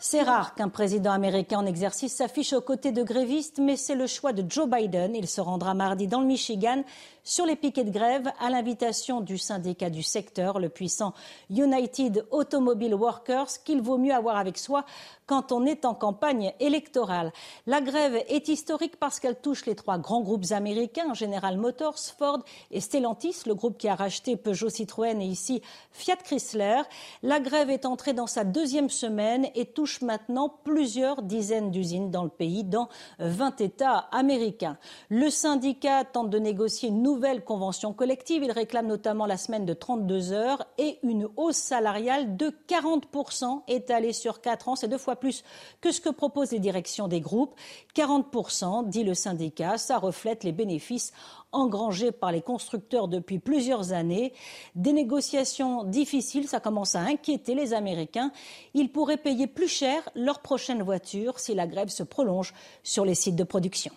C'est 0.00 0.22
rare 0.22 0.54
qu'un 0.54 0.68
président 0.68 1.10
américain 1.10 1.58
en 1.58 1.66
exercice 1.66 2.14
s'affiche 2.14 2.52
aux 2.52 2.60
côtés 2.60 2.92
de 2.92 3.02
grévistes, 3.02 3.58
mais 3.58 3.74
c'est 3.74 3.96
le 3.96 4.06
choix 4.06 4.32
de 4.32 4.48
Joe 4.48 4.68
Biden. 4.68 5.16
Il 5.16 5.26
se 5.26 5.40
rendra 5.40 5.74
mardi 5.74 6.06
dans 6.06 6.20
le 6.20 6.26
Michigan 6.26 6.84
sur 7.24 7.44
les 7.44 7.56
piquets 7.56 7.84
de 7.84 7.90
grève 7.90 8.30
à 8.40 8.48
l'invitation 8.48 9.20
du 9.20 9.38
syndicat 9.38 9.90
du 9.90 10.04
secteur, 10.04 10.60
le 10.60 10.68
puissant 10.68 11.12
United 11.50 12.24
Automobile 12.30 12.94
Workers, 12.94 13.48
qu'il 13.64 13.82
vaut 13.82 13.98
mieux 13.98 14.14
avoir 14.14 14.36
avec 14.36 14.56
soi 14.56 14.84
quand 15.26 15.52
on 15.52 15.66
est 15.66 15.84
en 15.84 15.94
campagne 15.94 16.54
électorale. 16.58 17.32
La 17.66 17.82
grève 17.82 18.22
est 18.28 18.48
historique 18.48 18.96
parce 18.96 19.20
qu'elle 19.20 19.38
touche 19.38 19.66
les 19.66 19.74
trois 19.74 19.98
grands 19.98 20.22
groupes 20.22 20.52
américains, 20.52 21.12
General 21.12 21.58
Motors, 21.58 21.98
Ford 22.18 22.38
et 22.70 22.80
Stellantis, 22.80 23.42
le 23.46 23.54
groupe 23.54 23.76
qui 23.76 23.88
a 23.88 23.94
racheté 23.94 24.36
Peugeot 24.36 24.70
Citroën 24.70 25.20
et 25.20 25.26
ici 25.26 25.60
Fiat 25.92 26.16
Chrysler. 26.16 26.82
La 27.22 27.40
grève 27.40 27.68
est 27.68 27.84
entrée 27.84 28.14
dans 28.14 28.26
sa 28.26 28.44
deuxième 28.44 28.88
semaine 28.88 29.48
et 29.54 29.66
touche 29.66 29.87
maintenant 30.02 30.48
plusieurs 30.64 31.22
dizaines 31.22 31.70
d'usines 31.70 32.10
dans 32.10 32.24
le 32.24 32.28
pays, 32.28 32.64
dans 32.64 32.88
20 33.18 33.60
États 33.60 34.08
américains. 34.12 34.78
Le 35.08 35.30
syndicat 35.30 36.04
tente 36.04 36.30
de 36.30 36.38
négocier 36.38 36.88
une 36.88 37.02
nouvelle 37.02 37.44
convention 37.44 37.92
collective. 37.92 38.42
Il 38.42 38.52
réclame 38.52 38.86
notamment 38.86 39.26
la 39.26 39.36
semaine 39.36 39.64
de 39.64 39.74
32 39.74 40.32
heures 40.32 40.66
et 40.78 40.98
une 41.02 41.28
hausse 41.36 41.56
salariale 41.56 42.36
de 42.36 42.52
40% 42.68 43.62
étalée 43.68 44.12
sur 44.12 44.40
quatre 44.40 44.68
ans. 44.68 44.76
C'est 44.76 44.88
deux 44.88 44.98
fois 44.98 45.16
plus 45.16 45.44
que 45.80 45.90
ce 45.90 46.00
que 46.00 46.10
proposent 46.10 46.52
les 46.52 46.58
directions 46.58 47.08
des 47.08 47.20
groupes. 47.20 47.54
40%, 47.94 48.88
dit 48.88 49.04
le 49.04 49.14
syndicat, 49.14 49.78
ça 49.78 49.98
reflète 49.98 50.44
les 50.44 50.52
bénéfices 50.52 51.12
engrangés 51.52 52.12
par 52.12 52.32
les 52.32 52.42
constructeurs 52.42 53.08
depuis 53.08 53.38
plusieurs 53.38 53.92
années. 53.92 54.32
Des 54.74 54.92
négociations 54.92 55.84
difficiles, 55.84 56.48
ça 56.48 56.60
commence 56.60 56.94
à 56.94 57.00
inquiéter 57.00 57.54
les 57.54 57.74
Américains. 57.74 58.32
Ils 58.74 58.90
pourraient 58.90 59.16
payer 59.16 59.46
plus 59.46 59.68
cher 59.68 60.08
leur 60.14 60.40
prochaine 60.40 60.82
voiture 60.82 61.38
si 61.38 61.54
la 61.54 61.66
grève 61.66 61.88
se 61.88 62.02
prolonge 62.02 62.54
sur 62.82 63.04
les 63.04 63.14
sites 63.14 63.36
de 63.36 63.44
production. 63.44 63.92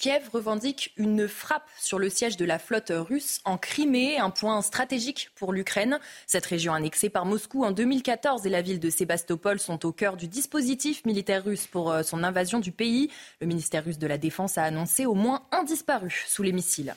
Kiev 0.00 0.30
revendique 0.32 0.94
une 0.96 1.28
frappe 1.28 1.68
sur 1.78 1.98
le 1.98 2.08
siège 2.08 2.38
de 2.38 2.46
la 2.46 2.58
flotte 2.58 2.90
russe 2.90 3.40
en 3.44 3.58
Crimée, 3.58 4.16
un 4.16 4.30
point 4.30 4.62
stratégique 4.62 5.28
pour 5.34 5.52
l'Ukraine. 5.52 5.98
Cette 6.26 6.46
région 6.46 6.72
annexée 6.72 7.10
par 7.10 7.26
Moscou 7.26 7.64
en 7.64 7.70
2014 7.70 8.46
et 8.46 8.48
la 8.48 8.62
ville 8.62 8.80
de 8.80 8.88
Sébastopol 8.88 9.60
sont 9.60 9.84
au 9.84 9.92
cœur 9.92 10.16
du 10.16 10.26
dispositif 10.26 11.04
militaire 11.04 11.44
russe 11.44 11.66
pour 11.66 11.92
euh, 11.92 12.02
son 12.02 12.24
invasion 12.24 12.60
du 12.60 12.72
pays. 12.72 13.10
Le 13.42 13.46
ministère 13.46 13.84
russe 13.84 13.98
de 13.98 14.06
la 14.06 14.16
Défense 14.16 14.56
a 14.56 14.64
annoncé 14.64 15.04
au 15.04 15.12
moins 15.12 15.42
un 15.52 15.64
disparu 15.64 16.24
sous 16.26 16.42
les 16.42 16.52
missiles. 16.52 16.94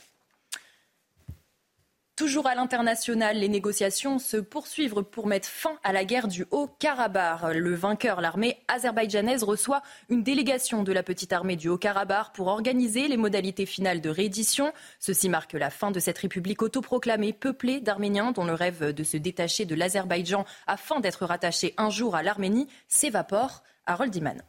Toujours 2.23 2.47
à 2.47 2.55
l'international, 2.55 3.35
les 3.35 3.49
négociations 3.49 4.17
se 4.17 4.37
poursuivent 4.37 5.03
pour 5.03 5.27
mettre 5.27 5.49
fin 5.49 5.77
à 5.83 5.91
la 5.91 6.05
guerre 6.05 6.29
du 6.29 6.45
Haut-Karabakh. 6.51 7.53
Le 7.53 7.75
vainqueur, 7.75 8.21
l'armée 8.21 8.63
azerbaïdjanaise, 8.69 9.43
reçoit 9.43 9.81
une 10.07 10.23
délégation 10.23 10.83
de 10.83 10.93
la 10.93 11.03
petite 11.03 11.33
armée 11.33 11.57
du 11.57 11.67
Haut-Karabakh 11.67 12.31
pour 12.33 12.47
organiser 12.47 13.09
les 13.09 13.17
modalités 13.17 13.65
finales 13.65 13.99
de 13.99 14.09
réédition. 14.09 14.71
Ceci 14.99 15.27
marque 15.27 15.51
la 15.51 15.69
fin 15.69 15.91
de 15.91 15.99
cette 15.99 16.17
république 16.17 16.61
autoproclamée, 16.61 17.33
peuplée 17.33 17.81
d'Arméniens 17.81 18.31
dont 18.31 18.45
le 18.45 18.53
rêve 18.53 18.93
de 18.93 19.03
se 19.03 19.17
détacher 19.17 19.65
de 19.65 19.75
l'Azerbaïdjan 19.75 20.45
afin 20.65 21.01
d'être 21.01 21.25
rattaché 21.25 21.73
un 21.75 21.89
jour 21.89 22.15
à 22.15 22.23
l'Arménie 22.23 22.69
s'évapore. 22.87 23.63
Harold 23.85 24.15
Iman. 24.15 24.41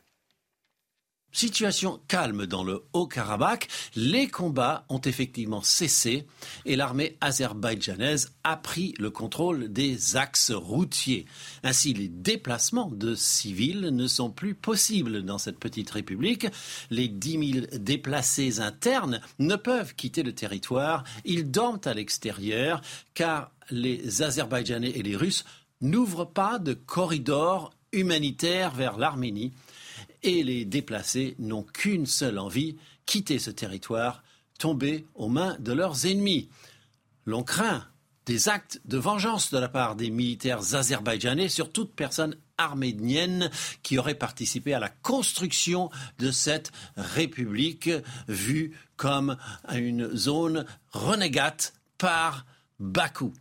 Situation 1.35 2.01
calme 2.07 2.47
dans 2.47 2.63
le 2.63 2.85
Haut-Karabakh. 2.93 3.69
Les 3.97 4.29
combats 4.29 4.87
ont 4.89 5.01
effectivement 5.01 5.63
cessé 5.63 6.29
et 6.65 6.77
l'armée 6.77 7.19
azerbaïdjanaise 7.21 8.31
a 8.45 8.57
pris 8.57 8.95
le 9.01 9.11
contrôle 9.11 9.73
des 9.73 10.15
axes 10.15 10.53
routiers. 10.53 11.27
Ainsi, 11.65 11.93
les 11.93 12.07
déplacements 12.07 12.89
de 12.89 13.17
civils 13.17 13.89
ne 13.91 14.07
sont 14.07 14.31
plus 14.31 14.55
possibles 14.55 15.25
dans 15.25 15.39
cette 15.39 15.59
petite 15.59 15.91
république. 15.91 16.47
Les 16.91 17.09
10 17.09 17.53
000 17.53 17.67
déplacés 17.81 18.61
internes 18.61 19.21
ne 19.41 19.57
peuvent 19.57 19.97
quitter 19.97 20.23
le 20.23 20.37
territoire. 20.37 21.03
Ils 21.25 21.51
dorment 21.51 21.81
à 21.85 21.95
l'extérieur 21.95 22.81
car 23.13 23.51
les 23.71 24.23
Azerbaïdjanais 24.23 24.91
et 24.91 25.03
les 25.03 25.17
Russes 25.17 25.45
n'ouvrent 25.81 26.27
pas 26.27 26.61
de 26.61 26.75
corridor 26.75 27.73
humanitaire 27.93 28.73
vers 28.73 28.99
l'Arménie 28.99 29.53
et 30.25 30.43
les 30.43 30.65
déplacés 30.65 31.37
n'ont 31.39 31.63
qu'une 31.63 32.07
seule 32.07 32.39
envie, 32.39 32.77
quitter 33.07 33.39
ce 33.39 33.51
territoire, 33.51 34.25
tomber 34.59 35.07
aux 35.15 35.29
mains 35.29 35.57
de 35.61 35.73
leurs 35.73 36.07
ennemis. 36.07 36.49
L'on 37.27 37.43
craint 37.43 37.87
des 38.27 38.49
actes 38.49 38.81
de 38.87 38.97
vengeance 38.97 39.51
de 39.51 39.59
la 39.59 39.69
part 39.69 39.97
des 39.97 40.11
militaires 40.11 40.75
azerbaïdjanais 40.75 41.51
sur 41.51 41.71
toute 41.71 41.95
personne 41.95 42.37
arménienne 42.57 43.51
qui 43.83 43.99
aurait 43.99 44.15
participé 44.15 44.73
à 44.73 44.81
la 44.81 44.89
construction 44.89 45.91
de 46.19 46.31
cette 46.31 46.73
république 46.97 47.91
vue 48.29 48.77
comme 48.97 49.37
une 49.73 50.17
zone 50.17 50.65
renégate 50.93 51.75
par 51.99 52.47
Bakou. 52.81 53.33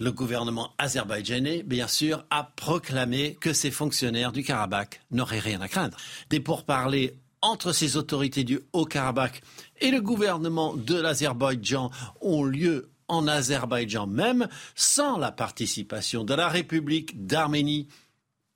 Le 0.00 0.10
gouvernement 0.10 0.72
azerbaïdjanais, 0.78 1.62
bien 1.62 1.86
sûr, 1.86 2.24
a 2.30 2.42
proclamé 2.56 3.36
que 3.40 3.52
ces 3.52 3.70
fonctionnaires 3.70 4.32
du 4.32 4.42
Karabakh 4.42 5.00
n'auraient 5.12 5.38
rien 5.38 5.60
à 5.60 5.68
craindre. 5.68 5.96
Des 6.30 6.40
pourparlers 6.40 7.16
entre 7.42 7.72
ces 7.72 7.96
autorités 7.96 8.42
du 8.42 8.60
Haut-Karabakh 8.72 9.42
et 9.80 9.90
le 9.90 10.00
gouvernement 10.00 10.74
de 10.74 10.96
l'Azerbaïdjan 10.96 11.90
ont 12.20 12.42
lieu 12.42 12.90
en 13.06 13.28
Azerbaïdjan 13.28 14.06
même, 14.06 14.48
sans 14.74 15.18
la 15.18 15.30
participation 15.30 16.24
de 16.24 16.34
la 16.34 16.48
République 16.48 17.26
d'Arménie. 17.26 17.86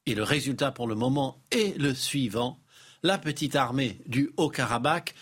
Et 0.07 0.15
le 0.15 0.23
résultat 0.23 0.73
pour 0.73 0.89
le 0.89 0.95
moment 0.95 1.41
est 1.51 1.79
le 1.79 1.95
suivant. 1.95 2.59
La 3.03 3.19
petite 3.19 3.55
armée 3.55 4.01
du 4.07 4.31
Haut-Karabakh 4.39 5.15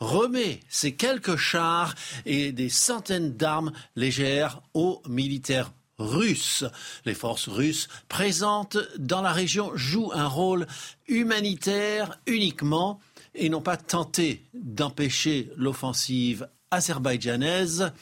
remet 0.00 0.60
ces 0.68 0.94
quelques 0.94 1.36
chars 1.36 1.94
et 2.26 2.52
des 2.52 2.68
centaines 2.68 3.36
d'armes 3.36 3.72
légères 3.96 4.60
aux 4.74 5.02
militaires 5.08 5.72
russes. 5.98 6.64
Les 7.04 7.14
forces 7.14 7.48
russes 7.48 7.88
présentes 8.08 8.78
dans 8.98 9.22
la 9.22 9.32
région 9.32 9.72
jouent 9.74 10.12
un 10.12 10.26
rôle 10.26 10.66
humanitaire 11.06 12.18
uniquement 12.26 13.00
et 13.34 13.48
n'ont 13.48 13.62
pas 13.62 13.76
tenté 13.76 14.44
d'empêcher 14.54 15.50
l'offensive 15.56 16.48
azerbaïdjanaise, 16.70 17.92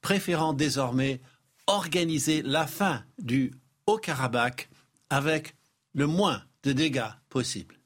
préférant 0.00 0.52
désormais 0.52 1.20
organiser 1.66 2.42
la 2.42 2.66
fin 2.66 3.04
du 3.18 3.52
Haut-Karabakh 3.86 4.68
avec 5.10 5.54
le 5.94 6.06
moins 6.06 6.42
de 6.62 6.72
dégâts 6.72 7.12
possible. 7.28 7.78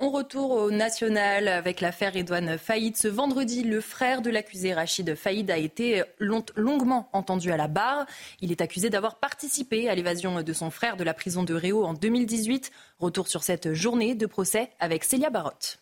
On 0.00 0.10
retourne 0.10 0.52
au 0.52 0.70
national 0.70 1.48
avec 1.48 1.80
l'affaire 1.80 2.14
Edouane 2.14 2.56
Faïd. 2.56 2.96
Ce 2.96 3.08
vendredi, 3.08 3.64
le 3.64 3.80
frère 3.80 4.22
de 4.22 4.30
l'accusé 4.30 4.72
Rachid 4.72 5.16
Faïd 5.16 5.50
a 5.50 5.58
été 5.58 6.04
longuement 6.20 7.08
entendu 7.12 7.50
à 7.50 7.56
la 7.56 7.66
barre. 7.66 8.06
Il 8.40 8.52
est 8.52 8.60
accusé 8.60 8.90
d'avoir 8.90 9.16
participé 9.16 9.88
à 9.88 9.96
l'évasion 9.96 10.40
de 10.40 10.52
son 10.52 10.70
frère 10.70 10.96
de 10.96 11.02
la 11.02 11.14
prison 11.14 11.42
de 11.42 11.52
Réau 11.52 11.84
en 11.84 11.94
2018. 11.94 12.70
Retour 13.00 13.26
sur 13.26 13.42
cette 13.42 13.72
journée 13.72 14.14
de 14.14 14.26
procès 14.26 14.70
avec 14.78 15.02
Célia 15.02 15.30
Barotte. 15.30 15.80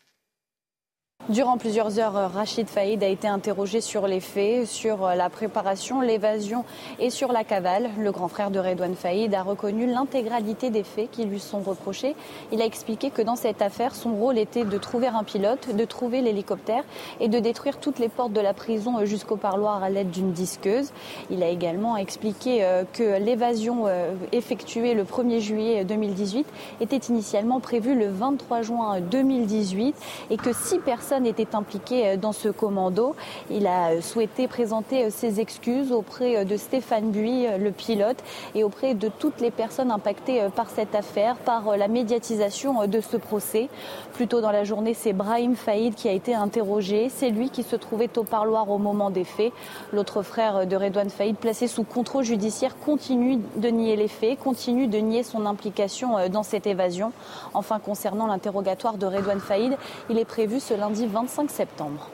Durant 1.29 1.59
plusieurs 1.59 1.99
heures, 1.99 2.31
Rachid 2.33 2.69
Faïd 2.69 3.03
a 3.03 3.09
été 3.09 3.27
interrogé 3.27 3.81
sur 3.81 4.07
les 4.07 4.21
faits, 4.21 4.65
sur 4.65 5.09
la 5.09 5.29
préparation, 5.29 6.01
l'évasion 6.01 6.65
et 7.01 7.11
sur 7.11 7.33
la 7.33 7.43
cavale. 7.43 7.91
Le 7.99 8.13
grand 8.13 8.29
frère 8.29 8.53
de 8.53 8.61
Redouane 8.61 8.95
Faïd 8.95 9.35
a 9.35 9.43
reconnu 9.43 9.89
l'intégralité 9.89 10.71
des 10.71 10.85
faits 10.85 11.11
qui 11.11 11.25
lui 11.25 11.41
sont 11.41 11.59
reprochés. 11.59 12.15
Il 12.53 12.63
a 12.63 12.65
expliqué 12.65 13.11
que 13.11 13.23
dans 13.23 13.35
cette 13.35 13.61
affaire, 13.61 13.97
son 13.97 14.15
rôle 14.15 14.39
était 14.39 14.65
de 14.65 14.79
trouver 14.79 15.09
un 15.09 15.25
pilote, 15.25 15.75
de 15.75 15.85
trouver 15.85 16.21
l'hélicoptère 16.21 16.85
et 17.19 17.27
de 17.27 17.41
détruire 17.41 17.81
toutes 17.81 17.99
les 17.99 18.09
portes 18.09 18.33
de 18.33 18.41
la 18.41 18.55
prison 18.55 19.05
jusqu'au 19.05 19.37
parloir 19.37 19.83
à 19.83 19.91
l'aide 19.91 20.11
d'une 20.11 20.31
disqueuse. 20.31 20.93
Il 21.31 21.43
a 21.43 21.49
également 21.49 21.97
expliqué 21.97 22.63
euh, 22.63 22.85
que 22.93 23.19
l'évasion 23.19 23.89
euh, 23.89 24.15
effectuée 24.31 24.95
le 24.95 25.03
1er 25.03 25.41
juillet 25.41 25.85
2018 25.85 26.47
était 26.81 26.97
initialement 27.09 27.59
prévue 27.59 27.97
le 27.97 28.11
23 28.11 28.63
juin 28.63 29.01
2018 29.01 29.97
et 30.31 30.37
que 30.37 30.53
six 30.53 30.79
personnes 30.79 31.16
était 31.25 31.55
impliqué 31.55 32.09
euh, 32.09 32.17
dans 32.17 32.33
ce 32.33 32.49
commando. 32.49 33.15
Il 33.51 33.67
a 33.67 33.93
euh, 33.93 34.01
souhaité 34.01 34.49
présenter 34.49 35.05
euh, 35.05 35.11
ses 35.11 35.41
excuses 35.41 35.93
auprès 35.93 36.45
de 36.45 36.57
Stéphane 36.57 37.11
Buy, 37.11 37.47
le 37.59 37.71
pilote, 37.71 38.19
et 38.55 38.65
auprès 38.65 38.95
de 38.95 39.09
toutes 39.09 39.41
les 39.41 39.51
personnes 39.51 39.91
impactées 39.91 40.47
par 40.55 40.71
cette 40.71 40.95
affaire, 40.95 41.37
par 41.37 41.77
la 41.77 41.89
médiatisation 41.89 42.87
de 42.87 43.01
ce 43.01 43.17
procès. 43.17 43.69
Plus 44.13 44.27
tôt 44.27 44.41
dans 44.41 44.51
la 44.51 44.65
journée, 44.65 44.95
c'est 44.95 45.13
Brahim 45.13 45.55
Faïd 45.55 45.95
qui 45.95 46.09
a 46.09 46.13
été 46.13 46.35
interrogé. 46.35 47.09
C'est 47.09 47.31
lui 47.31 47.51
qui 47.51 47.63
se 47.63 47.77
trouvait 47.77 48.19
au 48.19 48.25
parloir 48.25 48.71
au 48.71 48.79
moment 48.79 49.11
des 49.11 49.25
faits. 49.25 49.53
L'autre 49.93 50.23
frère 50.23 50.67
de 50.67 50.77
Redouane 50.77 51.11
Faïd, 51.11 51.37
placé 51.37 51.69
sous 51.69 51.85
contrôle 51.85 52.25
judiciaire, 52.25 52.77
continue 52.79 53.39
de 53.57 53.69
nier 53.69 53.97
les 53.97 54.09
faits, 54.09 54.39
continue 54.39 54.87
de 54.87 54.99
nier 54.99 55.23
son 55.23 55.47
implication 55.47 56.29
dans 56.29 56.43
cette 56.43 56.67
évasion. 56.67 57.13
Enfin, 57.55 57.79
concernant 57.79 58.27
l'interrogatoire 58.27 58.97
de 58.97 59.07
Redouane 59.07 59.41
Faïd, 59.41 59.77
il 60.11 60.19
est 60.19 60.25
prévu 60.25 60.61
ce 60.61 60.75
lundi 60.75 60.96
25 61.05 61.51
septembre. 61.51 62.11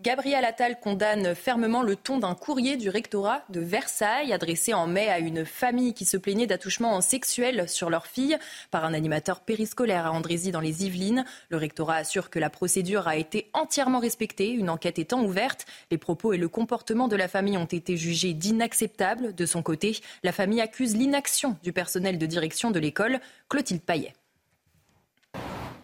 Gabriel 0.00 0.44
Attal 0.44 0.80
condamne 0.80 1.36
fermement 1.36 1.82
le 1.82 1.94
ton 1.94 2.18
d'un 2.18 2.34
courrier 2.34 2.76
du 2.76 2.88
rectorat 2.88 3.44
de 3.48 3.60
Versailles 3.60 4.32
adressé 4.32 4.74
en 4.74 4.88
mai 4.88 5.08
à 5.08 5.20
une 5.20 5.44
famille 5.44 5.94
qui 5.94 6.04
se 6.04 6.16
plaignait 6.16 6.48
d'attouchements 6.48 7.00
sexuels 7.00 7.68
sur 7.68 7.90
leur 7.90 8.06
fille 8.06 8.36
par 8.72 8.84
un 8.84 8.92
animateur 8.92 9.40
périscolaire 9.40 10.06
à 10.06 10.10
Andrézy 10.10 10.50
dans 10.50 10.60
les 10.60 10.84
Yvelines. 10.84 11.24
Le 11.48 11.58
rectorat 11.58 11.94
assure 11.94 12.28
que 12.28 12.40
la 12.40 12.50
procédure 12.50 13.06
a 13.06 13.16
été 13.16 13.48
entièrement 13.52 14.00
respectée, 14.00 14.50
une 14.50 14.68
enquête 14.68 14.98
étant 14.98 15.22
ouverte. 15.22 15.64
Les 15.92 15.98
propos 15.98 16.32
et 16.32 16.38
le 16.38 16.48
comportement 16.48 17.06
de 17.06 17.16
la 17.16 17.28
famille 17.28 17.56
ont 17.56 17.64
été 17.64 17.96
jugés 17.96 18.34
d'inacceptables. 18.34 19.32
De 19.32 19.46
son 19.46 19.62
côté, 19.62 20.00
la 20.24 20.32
famille 20.32 20.60
accuse 20.60 20.96
l'inaction 20.96 21.56
du 21.62 21.72
personnel 21.72 22.18
de 22.18 22.26
direction 22.26 22.72
de 22.72 22.80
l'école, 22.80 23.20
Clotilde 23.48 23.80
Paillet. 23.80 24.12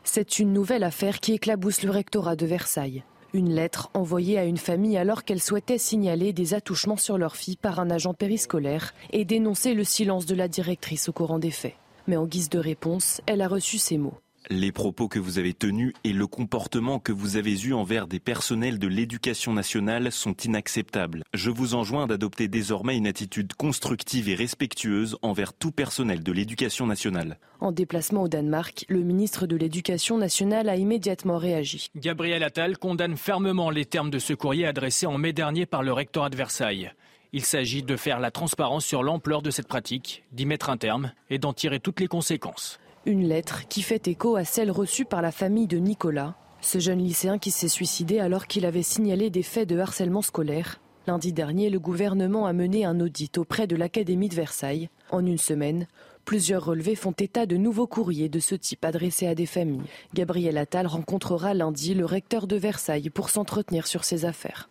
C'est 0.04 0.38
une 0.38 0.52
nouvelle 0.52 0.84
affaire 0.84 1.20
qui 1.20 1.32
éclabousse 1.32 1.82
le 1.82 1.90
rectorat 1.90 2.36
de 2.36 2.46
Versailles. 2.46 3.04
Une 3.32 3.54
lettre 3.54 3.90
envoyée 3.94 4.38
à 4.38 4.44
une 4.44 4.56
famille 4.56 4.96
alors 4.96 5.24
qu'elle 5.24 5.40
souhaitait 5.40 5.78
signaler 5.78 6.32
des 6.32 6.54
attouchements 6.54 6.96
sur 6.96 7.16
leur 7.16 7.36
fille 7.36 7.56
par 7.56 7.78
un 7.78 7.90
agent 7.90 8.14
périscolaire 8.14 8.92
et 9.12 9.24
dénoncer 9.24 9.74
le 9.74 9.84
silence 9.84 10.26
de 10.26 10.34
la 10.34 10.48
directrice 10.48 11.08
au 11.08 11.12
courant 11.12 11.38
des 11.38 11.52
faits. 11.52 11.76
Mais 12.08 12.16
en 12.16 12.26
guise 12.26 12.48
de 12.48 12.58
réponse, 12.58 13.20
elle 13.26 13.40
a 13.40 13.46
reçu 13.46 13.78
ces 13.78 13.98
mots. 13.98 14.18
Les 14.52 14.72
propos 14.72 15.06
que 15.06 15.20
vous 15.20 15.38
avez 15.38 15.54
tenus 15.54 15.92
et 16.02 16.12
le 16.12 16.26
comportement 16.26 16.98
que 16.98 17.12
vous 17.12 17.36
avez 17.36 17.56
eu 17.62 17.72
envers 17.72 18.08
des 18.08 18.18
personnels 18.18 18.80
de 18.80 18.88
l'éducation 18.88 19.52
nationale 19.52 20.10
sont 20.10 20.32
inacceptables. 20.32 21.22
Je 21.32 21.50
vous 21.50 21.76
enjoins 21.76 22.08
d'adopter 22.08 22.48
désormais 22.48 22.96
une 22.96 23.06
attitude 23.06 23.54
constructive 23.54 24.28
et 24.28 24.34
respectueuse 24.34 25.16
envers 25.22 25.52
tout 25.52 25.70
personnel 25.70 26.24
de 26.24 26.32
l'éducation 26.32 26.88
nationale. 26.88 27.38
En 27.60 27.70
déplacement 27.70 28.24
au 28.24 28.28
Danemark, 28.28 28.86
le 28.88 29.02
ministre 29.02 29.46
de 29.46 29.54
l'Éducation 29.54 30.18
nationale 30.18 30.68
a 30.68 30.74
immédiatement 30.74 31.38
réagi. 31.38 31.86
Gabriel 31.94 32.42
Attal 32.42 32.76
condamne 32.76 33.16
fermement 33.16 33.70
les 33.70 33.84
termes 33.84 34.10
de 34.10 34.18
ce 34.18 34.32
courrier 34.32 34.66
adressé 34.66 35.06
en 35.06 35.16
mai 35.16 35.32
dernier 35.32 35.64
par 35.64 35.84
le 35.84 35.92
rectorat 35.92 36.28
de 36.28 36.36
Versailles. 36.36 36.90
Il 37.32 37.44
s'agit 37.44 37.84
de 37.84 37.96
faire 37.96 38.18
la 38.18 38.32
transparence 38.32 38.84
sur 38.84 39.04
l'ampleur 39.04 39.42
de 39.42 39.52
cette 39.52 39.68
pratique, 39.68 40.24
d'y 40.32 40.44
mettre 40.44 40.70
un 40.70 40.76
terme 40.76 41.12
et 41.28 41.38
d'en 41.38 41.52
tirer 41.52 41.78
toutes 41.78 42.00
les 42.00 42.08
conséquences. 42.08 42.80
Une 43.06 43.26
lettre 43.26 43.66
qui 43.66 43.80
fait 43.80 44.08
écho 44.08 44.36
à 44.36 44.44
celle 44.44 44.70
reçue 44.70 45.06
par 45.06 45.22
la 45.22 45.32
famille 45.32 45.66
de 45.66 45.78
Nicolas, 45.78 46.34
ce 46.60 46.78
jeune 46.78 46.98
lycéen 46.98 47.38
qui 47.38 47.50
s'est 47.50 47.66
suicidé 47.66 48.18
alors 48.20 48.46
qu'il 48.46 48.66
avait 48.66 48.82
signalé 48.82 49.30
des 49.30 49.42
faits 49.42 49.66
de 49.66 49.78
harcèlement 49.78 50.20
scolaire. 50.20 50.80
Lundi 51.06 51.32
dernier, 51.32 51.70
le 51.70 51.80
gouvernement 51.80 52.44
a 52.44 52.52
mené 52.52 52.84
un 52.84 53.00
audit 53.00 53.38
auprès 53.38 53.66
de 53.66 53.74
l'Académie 53.74 54.28
de 54.28 54.34
Versailles. 54.34 54.90
En 55.10 55.24
une 55.24 55.38
semaine, 55.38 55.86
plusieurs 56.26 56.62
relevés 56.62 56.94
font 56.94 57.12
état 57.12 57.46
de 57.46 57.56
nouveaux 57.56 57.86
courriers 57.86 58.28
de 58.28 58.38
ce 58.38 58.54
type 58.54 58.84
adressés 58.84 59.26
à 59.26 59.34
des 59.34 59.46
familles. 59.46 59.80
Gabriel 60.12 60.58
Attal 60.58 60.86
rencontrera 60.86 61.54
lundi 61.54 61.94
le 61.94 62.04
recteur 62.04 62.46
de 62.46 62.56
Versailles 62.56 63.08
pour 63.08 63.30
s'entretenir 63.30 63.86
sur 63.86 64.04
ces 64.04 64.26
affaires. 64.26 64.68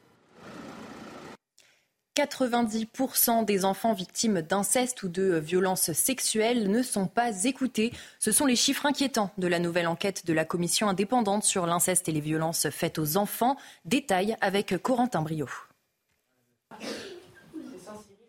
90% 2.19 3.45
des 3.45 3.63
enfants 3.63 3.93
victimes 3.93 4.41
d'inceste 4.41 5.03
ou 5.03 5.07
de 5.07 5.37
violences 5.37 5.93
sexuelles 5.93 6.69
ne 6.69 6.83
sont 6.83 7.07
pas 7.07 7.45
écoutés. 7.45 7.93
Ce 8.19 8.33
sont 8.33 8.45
les 8.45 8.57
chiffres 8.57 8.85
inquiétants 8.85 9.31
de 9.37 9.47
la 9.47 9.59
nouvelle 9.59 9.87
enquête 9.87 10.25
de 10.25 10.33
la 10.33 10.43
commission 10.43 10.89
indépendante 10.89 11.45
sur 11.45 11.65
l'inceste 11.65 12.09
et 12.09 12.11
les 12.11 12.19
violences 12.19 12.69
faites 12.71 12.99
aux 12.99 13.15
enfants. 13.15 13.55
Détail 13.85 14.35
avec 14.41 14.77
Corentin 14.81 15.21
Brio. 15.21 15.47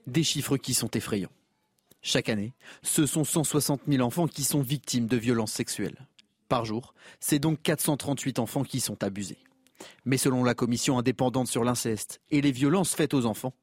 Des 0.06 0.22
chiffres 0.22 0.56
qui 0.56 0.74
sont 0.74 0.90
effrayants. 0.90 1.32
Chaque 2.00 2.28
année, 2.28 2.52
ce 2.82 3.06
sont 3.06 3.24
160 3.24 3.82
000 3.88 4.02
enfants 4.02 4.28
qui 4.28 4.44
sont 4.44 4.62
victimes 4.62 5.06
de 5.06 5.16
violences 5.16 5.52
sexuelles. 5.52 6.06
Par 6.48 6.64
jour, 6.64 6.94
c'est 7.18 7.40
donc 7.40 7.60
438 7.62 8.38
enfants 8.38 8.62
qui 8.62 8.80
sont 8.80 9.02
abusés. 9.02 9.38
Mais 10.04 10.16
selon 10.16 10.44
la 10.44 10.54
commission 10.54 10.98
indépendante 10.98 11.48
sur 11.48 11.64
l'inceste 11.64 12.20
et 12.30 12.40
les 12.40 12.52
violences 12.52 12.94
faites 12.94 13.14
aux 13.14 13.26
enfants, 13.26 13.54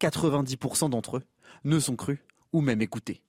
90% 0.00 0.90
d'entre 0.90 1.18
eux 1.18 1.22
ne 1.64 1.78
sont 1.78 1.96
crus 1.96 2.18
ou 2.52 2.60
même 2.60 2.82
écoutés. 2.82 3.20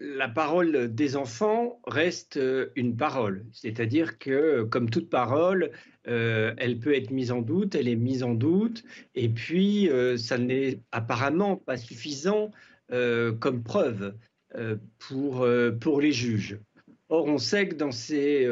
La 0.00 0.28
parole 0.28 0.94
des 0.94 1.14
enfants 1.14 1.78
reste 1.86 2.38
euh, 2.38 2.70
une 2.74 2.96
parole, 2.96 3.44
c'est-à-dire 3.52 4.18
que 4.18 4.62
comme 4.62 4.88
toute 4.88 5.10
parole, 5.10 5.70
euh, 6.08 6.54
elle 6.56 6.78
peut 6.78 6.94
être 6.94 7.10
mise 7.10 7.30
en 7.30 7.42
doute, 7.42 7.74
elle 7.74 7.88
est 7.88 7.96
mise 7.96 8.22
en 8.22 8.34
doute, 8.34 8.82
et 9.14 9.28
puis 9.28 9.90
euh, 9.90 10.16
ça 10.16 10.38
n'est 10.38 10.80
apparemment 10.90 11.56
pas 11.56 11.76
suffisant 11.76 12.50
comme 13.40 13.64
preuve 13.64 14.14
pour, 14.98 15.48
pour 15.80 16.00
les 16.00 16.12
juges. 16.12 16.58
Or, 17.08 17.24
on 17.24 17.38
sait 17.38 17.66
que 17.66 17.74
dans 17.74 17.90
ces, 17.90 18.46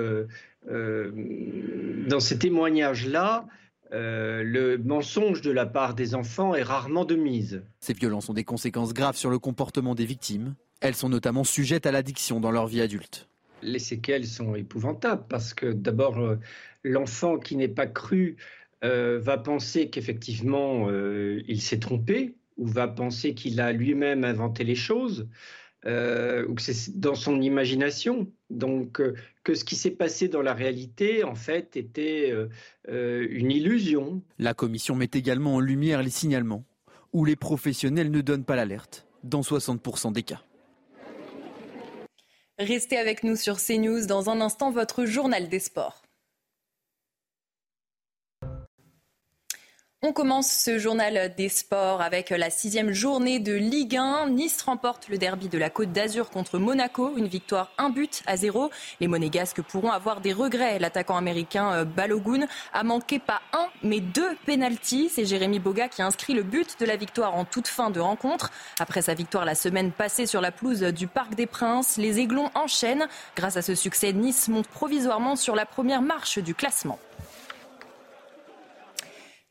dans 0.66 2.18
ces 2.18 2.38
témoignages-là, 2.38 3.46
euh, 3.92 4.42
le 4.42 4.78
mensonge 4.78 5.42
de 5.42 5.50
la 5.50 5.66
part 5.66 5.94
des 5.94 6.14
enfants 6.14 6.54
est 6.54 6.62
rarement 6.62 7.04
de 7.04 7.14
mise. 7.14 7.62
Ces 7.80 7.92
violences 7.92 8.28
ont 8.28 8.34
des 8.34 8.44
conséquences 8.44 8.94
graves 8.94 9.16
sur 9.16 9.30
le 9.30 9.38
comportement 9.38 9.94
des 9.94 10.06
victimes. 10.06 10.54
Elles 10.80 10.94
sont 10.94 11.10
notamment 11.10 11.44
sujettes 11.44 11.86
à 11.86 11.92
l'addiction 11.92 12.40
dans 12.40 12.50
leur 12.50 12.66
vie 12.66 12.80
adulte. 12.80 13.28
Les 13.62 13.78
séquelles 13.78 14.26
sont 14.26 14.54
épouvantables 14.54 15.24
parce 15.28 15.52
que 15.52 15.66
d'abord, 15.66 16.18
euh, 16.18 16.36
l'enfant 16.84 17.38
qui 17.38 17.54
n'est 17.56 17.68
pas 17.68 17.86
cru 17.86 18.36
euh, 18.82 19.20
va 19.20 19.36
penser 19.36 19.90
qu'effectivement 19.90 20.88
il 20.90 21.60
s'est 21.60 21.78
trompé 21.78 22.34
ou 22.56 22.66
va 22.66 22.88
penser 22.88 23.34
qu'il 23.34 23.60
a 23.60 23.72
lui-même 23.72 24.24
inventé 24.24 24.64
les 24.64 24.74
choses. 24.74 25.28
Ou 25.84 26.54
que 26.54 26.62
c'est 26.62 26.98
dans 26.98 27.14
son 27.14 27.40
imagination. 27.40 28.28
Donc, 28.52 29.00
euh, 29.00 29.14
que 29.44 29.54
ce 29.54 29.64
qui 29.64 29.76
s'est 29.76 29.90
passé 29.90 30.28
dans 30.28 30.42
la 30.42 30.54
réalité, 30.54 31.24
en 31.24 31.34
fait, 31.34 31.76
était 31.76 32.32
euh, 32.32 33.26
une 33.30 33.50
illusion. 33.50 34.22
La 34.38 34.54
commission 34.54 34.94
met 34.94 35.10
également 35.12 35.56
en 35.56 35.60
lumière 35.60 36.02
les 36.02 36.10
signalements, 36.10 36.64
où 37.12 37.24
les 37.24 37.36
professionnels 37.36 38.10
ne 38.10 38.20
donnent 38.20 38.44
pas 38.44 38.56
l'alerte, 38.56 39.06
dans 39.24 39.40
60% 39.40 40.12
des 40.12 40.22
cas. 40.22 40.42
Restez 42.58 42.98
avec 42.98 43.24
nous 43.24 43.36
sur 43.36 43.56
CNews. 43.56 44.06
Dans 44.06 44.28
un 44.28 44.40
instant, 44.40 44.70
votre 44.70 45.06
journal 45.06 45.48
des 45.48 45.58
sports. 45.58 46.01
On 50.04 50.12
commence 50.12 50.50
ce 50.50 50.80
journal 50.80 51.32
des 51.36 51.48
sports 51.48 52.00
avec 52.00 52.30
la 52.30 52.50
sixième 52.50 52.90
journée 52.90 53.38
de 53.38 53.52
Ligue 53.52 53.96
1. 53.96 54.30
Nice 54.30 54.60
remporte 54.62 55.08
le 55.08 55.16
derby 55.16 55.48
de 55.48 55.58
la 55.58 55.70
Côte 55.70 55.92
d'Azur 55.92 56.28
contre 56.28 56.58
Monaco. 56.58 57.16
Une 57.16 57.28
victoire, 57.28 57.70
un 57.78 57.88
but 57.88 58.20
à 58.26 58.36
zéro. 58.36 58.72
Les 58.98 59.06
Monégasques 59.06 59.62
pourront 59.62 59.92
avoir 59.92 60.20
des 60.20 60.32
regrets. 60.32 60.80
L'attaquant 60.80 61.16
américain 61.16 61.72
euh, 61.72 61.84
Balogun 61.84 62.48
a 62.72 62.82
manqué 62.82 63.20
pas 63.20 63.42
un, 63.52 63.68
mais 63.84 64.00
deux 64.00 64.34
pénalties. 64.44 65.08
C'est 65.08 65.24
Jérémy 65.24 65.60
Boga 65.60 65.86
qui 65.86 66.02
inscrit 66.02 66.34
le 66.34 66.42
but 66.42 66.80
de 66.80 66.84
la 66.84 66.96
victoire 66.96 67.36
en 67.36 67.44
toute 67.44 67.68
fin 67.68 67.90
de 67.90 68.00
rencontre. 68.00 68.50
Après 68.80 69.02
sa 69.02 69.14
victoire 69.14 69.44
la 69.44 69.54
semaine 69.54 69.92
passée 69.92 70.26
sur 70.26 70.40
la 70.40 70.50
pelouse 70.50 70.80
du 70.80 71.06
Parc 71.06 71.36
des 71.36 71.46
Princes, 71.46 71.96
les 71.96 72.18
Aiglons 72.18 72.50
enchaînent. 72.56 73.06
Grâce 73.36 73.56
à 73.56 73.62
ce 73.62 73.76
succès, 73.76 74.12
Nice 74.12 74.48
monte 74.48 74.66
provisoirement 74.66 75.36
sur 75.36 75.54
la 75.54 75.64
première 75.64 76.02
marche 76.02 76.40
du 76.40 76.56
classement. 76.56 76.98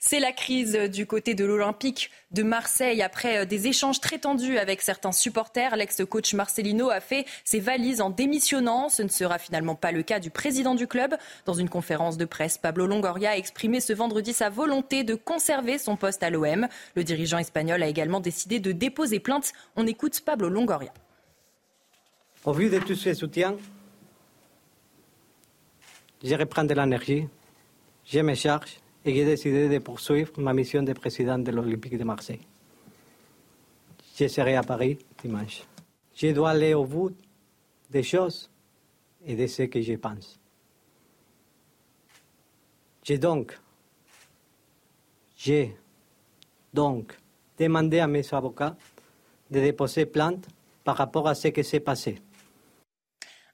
C'est 0.04 0.20
la 0.20 0.32
crise 0.32 0.74
du 0.74 1.06
côté 1.06 1.36
de 1.36 1.46
l'Olympique 1.46 2.10
de 2.32 2.42
Marseille 2.42 3.04
après 3.04 3.38
euh, 3.38 3.46
des 3.46 3.68
échanges 3.68 4.02
très 4.02 4.18
tendus 4.18 4.58
avec 4.58 4.82
certains 4.82 5.12
supporters. 5.12 5.76
L'ex-coach 5.76 6.34
Marcelino 6.34 6.90
a 6.90 7.00
fait 7.00 7.28
ses 7.44 7.60
valises 7.60 8.02
en 8.02 8.10
démissionnant. 8.10 8.90
Ce 8.90 9.04
ne 9.04 9.10
sera 9.10 9.38
finalement 9.38 9.76
pas 9.76 9.92
le 9.92 10.02
cas 10.02 10.20
du 10.20 10.32
président 10.32 10.74
du 10.74 10.88
club. 10.88 11.16
Dans 11.46 11.54
une 11.54 11.70
conférence 11.70 12.18
de 12.18 12.26
presse, 12.26 12.58
Pablo 12.58 12.88
Longoria 12.88 13.30
a 13.30 13.38
exprimé 13.38 13.80
ce 13.80 13.94
vendredi 13.94 14.34
sa 14.34 14.50
volonté 14.50 15.04
de 15.04 15.14
conserver 15.14 15.78
son 15.78 15.96
poste 15.98 16.24
à 16.24 16.32
l'OM. 16.32 16.68
Le 16.96 17.04
dirigeant 17.04 17.38
espagnol 17.38 17.84
a 17.84 17.88
également 17.88 18.22
décidé 18.22 18.60
de 18.60 18.72
déposer 18.72 19.20
plainte. 19.20 19.54
On 19.76 19.86
écoute 19.86 20.20
Pablo 20.22 20.50
Longoria. 20.50 20.92
Au 22.44 22.54
vu 22.54 22.72
de 22.72 22.80
tous 22.80 22.96
ces 22.96 23.14
soutiens, 23.14 23.56
je 26.24 26.34
reprends 26.34 26.64
de 26.64 26.74
l'énergie, 26.74 27.28
je 28.04 28.20
me 28.22 28.34
charge 28.34 28.81
et 29.04 29.14
j'ai 29.16 29.26
décidé 29.26 29.68
de 29.68 29.80
poursuivre 29.80 30.32
ma 30.40 30.54
mission 30.54 30.84
de 30.84 30.94
président 30.94 31.40
de 31.40 31.52
l'Olympique 31.52 31.98
de 31.98 32.04
Marseille. 32.04 32.42
Je 34.16 34.28
serai 34.28 34.56
à 34.56 34.64
Paris 34.64 35.00
dimanche. 35.22 35.64
Je 36.14 36.28
dois 36.32 36.52
aller 36.52 36.74
au 36.74 36.86
bout 36.86 37.16
des 37.90 38.04
choses 38.04 38.50
et 39.26 39.36
de 39.36 39.48
ce 39.48 39.64
que 39.64 39.82
je 39.82 39.94
pense. 39.94 40.40
J'ai 43.04 43.18
donc, 43.18 43.58
j'ai 45.36 45.76
donc 46.74 47.18
demandé 47.58 48.00
à 48.00 48.08
mes 48.08 48.32
avocats 48.34 48.76
de 49.50 49.60
déposer 49.60 50.06
plainte 50.06 50.48
par 50.84 50.98
rapport 50.98 51.28
à 51.28 51.34
ce 51.34 51.48
qui 51.48 51.64
s'est 51.64 51.80
passé. 51.80 52.22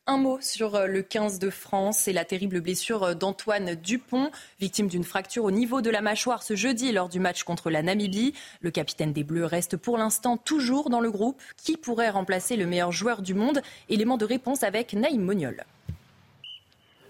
Un 0.09 0.15
mot 0.15 0.37
sur 0.39 0.75
euh, 0.75 0.87
le 0.87 1.01
15 1.01 1.37
de 1.37 1.49
France 1.49 2.07
et 2.07 2.13
la 2.13 2.23
terrible 2.23 2.61
blessure 2.61 3.03
euh, 3.03 3.13
d'Antoine 3.13 3.75
Dupont, 3.75 4.31
victime 4.57 4.87
d'une 4.87 5.03
fracture 5.03 5.43
au 5.43 5.51
niveau 5.51 5.81
de 5.81 5.89
la 5.89 5.99
mâchoire 5.99 6.43
ce 6.43 6.55
jeudi 6.55 6.93
lors 6.93 7.09
du 7.09 7.19
match 7.19 7.43
contre 7.43 7.69
la 7.69 7.81
Namibie. 7.81 8.33
Le 8.61 8.71
capitaine 8.71 9.11
des 9.11 9.25
Bleus 9.25 9.43
reste 9.43 9.75
pour 9.75 9.97
l'instant 9.97 10.37
toujours 10.37 10.89
dans 10.89 11.01
le 11.01 11.11
groupe. 11.11 11.41
Qui 11.57 11.75
pourrait 11.75 12.09
remplacer 12.09 12.55
le 12.55 12.65
meilleur 12.65 12.93
joueur 12.93 13.21
du 13.21 13.33
monde? 13.33 13.61
Élément 13.89 14.15
de 14.15 14.23
réponse 14.23 14.63
avec 14.63 14.93
Naïm 14.93 15.23
Moniol. 15.23 15.65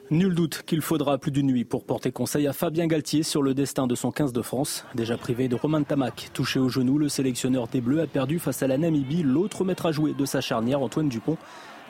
Nul 0.09 0.33
doute 0.33 0.63
qu'il 0.65 0.81
faudra 0.81 1.19
plus 1.19 1.31
d'une 1.31 1.47
nuit 1.47 1.65
pour 1.65 1.83
porter 1.83 2.11
conseil 2.11 2.47
à 2.47 2.53
Fabien 2.53 2.87
Galtier 2.87 3.21
sur 3.21 3.43
le 3.43 3.53
destin 3.53 3.85
de 3.85 3.93
son 3.93 4.09
15 4.09 4.33
de 4.33 4.41
France. 4.41 4.85
Déjà 4.95 5.17
privé 5.17 5.47
de 5.47 5.55
Romain 5.55 5.83
Tamac, 5.83 6.31
touché 6.33 6.57
au 6.57 6.69
genou, 6.69 6.97
le 6.97 7.09
sélectionneur 7.09 7.67
des 7.67 7.81
Bleus 7.81 8.01
a 8.01 8.07
perdu 8.07 8.39
face 8.39 8.63
à 8.63 8.67
la 8.67 8.79
Namibie 8.79 9.21
l'autre 9.21 9.63
maître 9.65 9.85
à 9.85 9.91
jouer 9.91 10.13
de 10.13 10.25
sa 10.25 10.41
charnière, 10.41 10.81
Antoine 10.81 11.09
Dupont. 11.09 11.37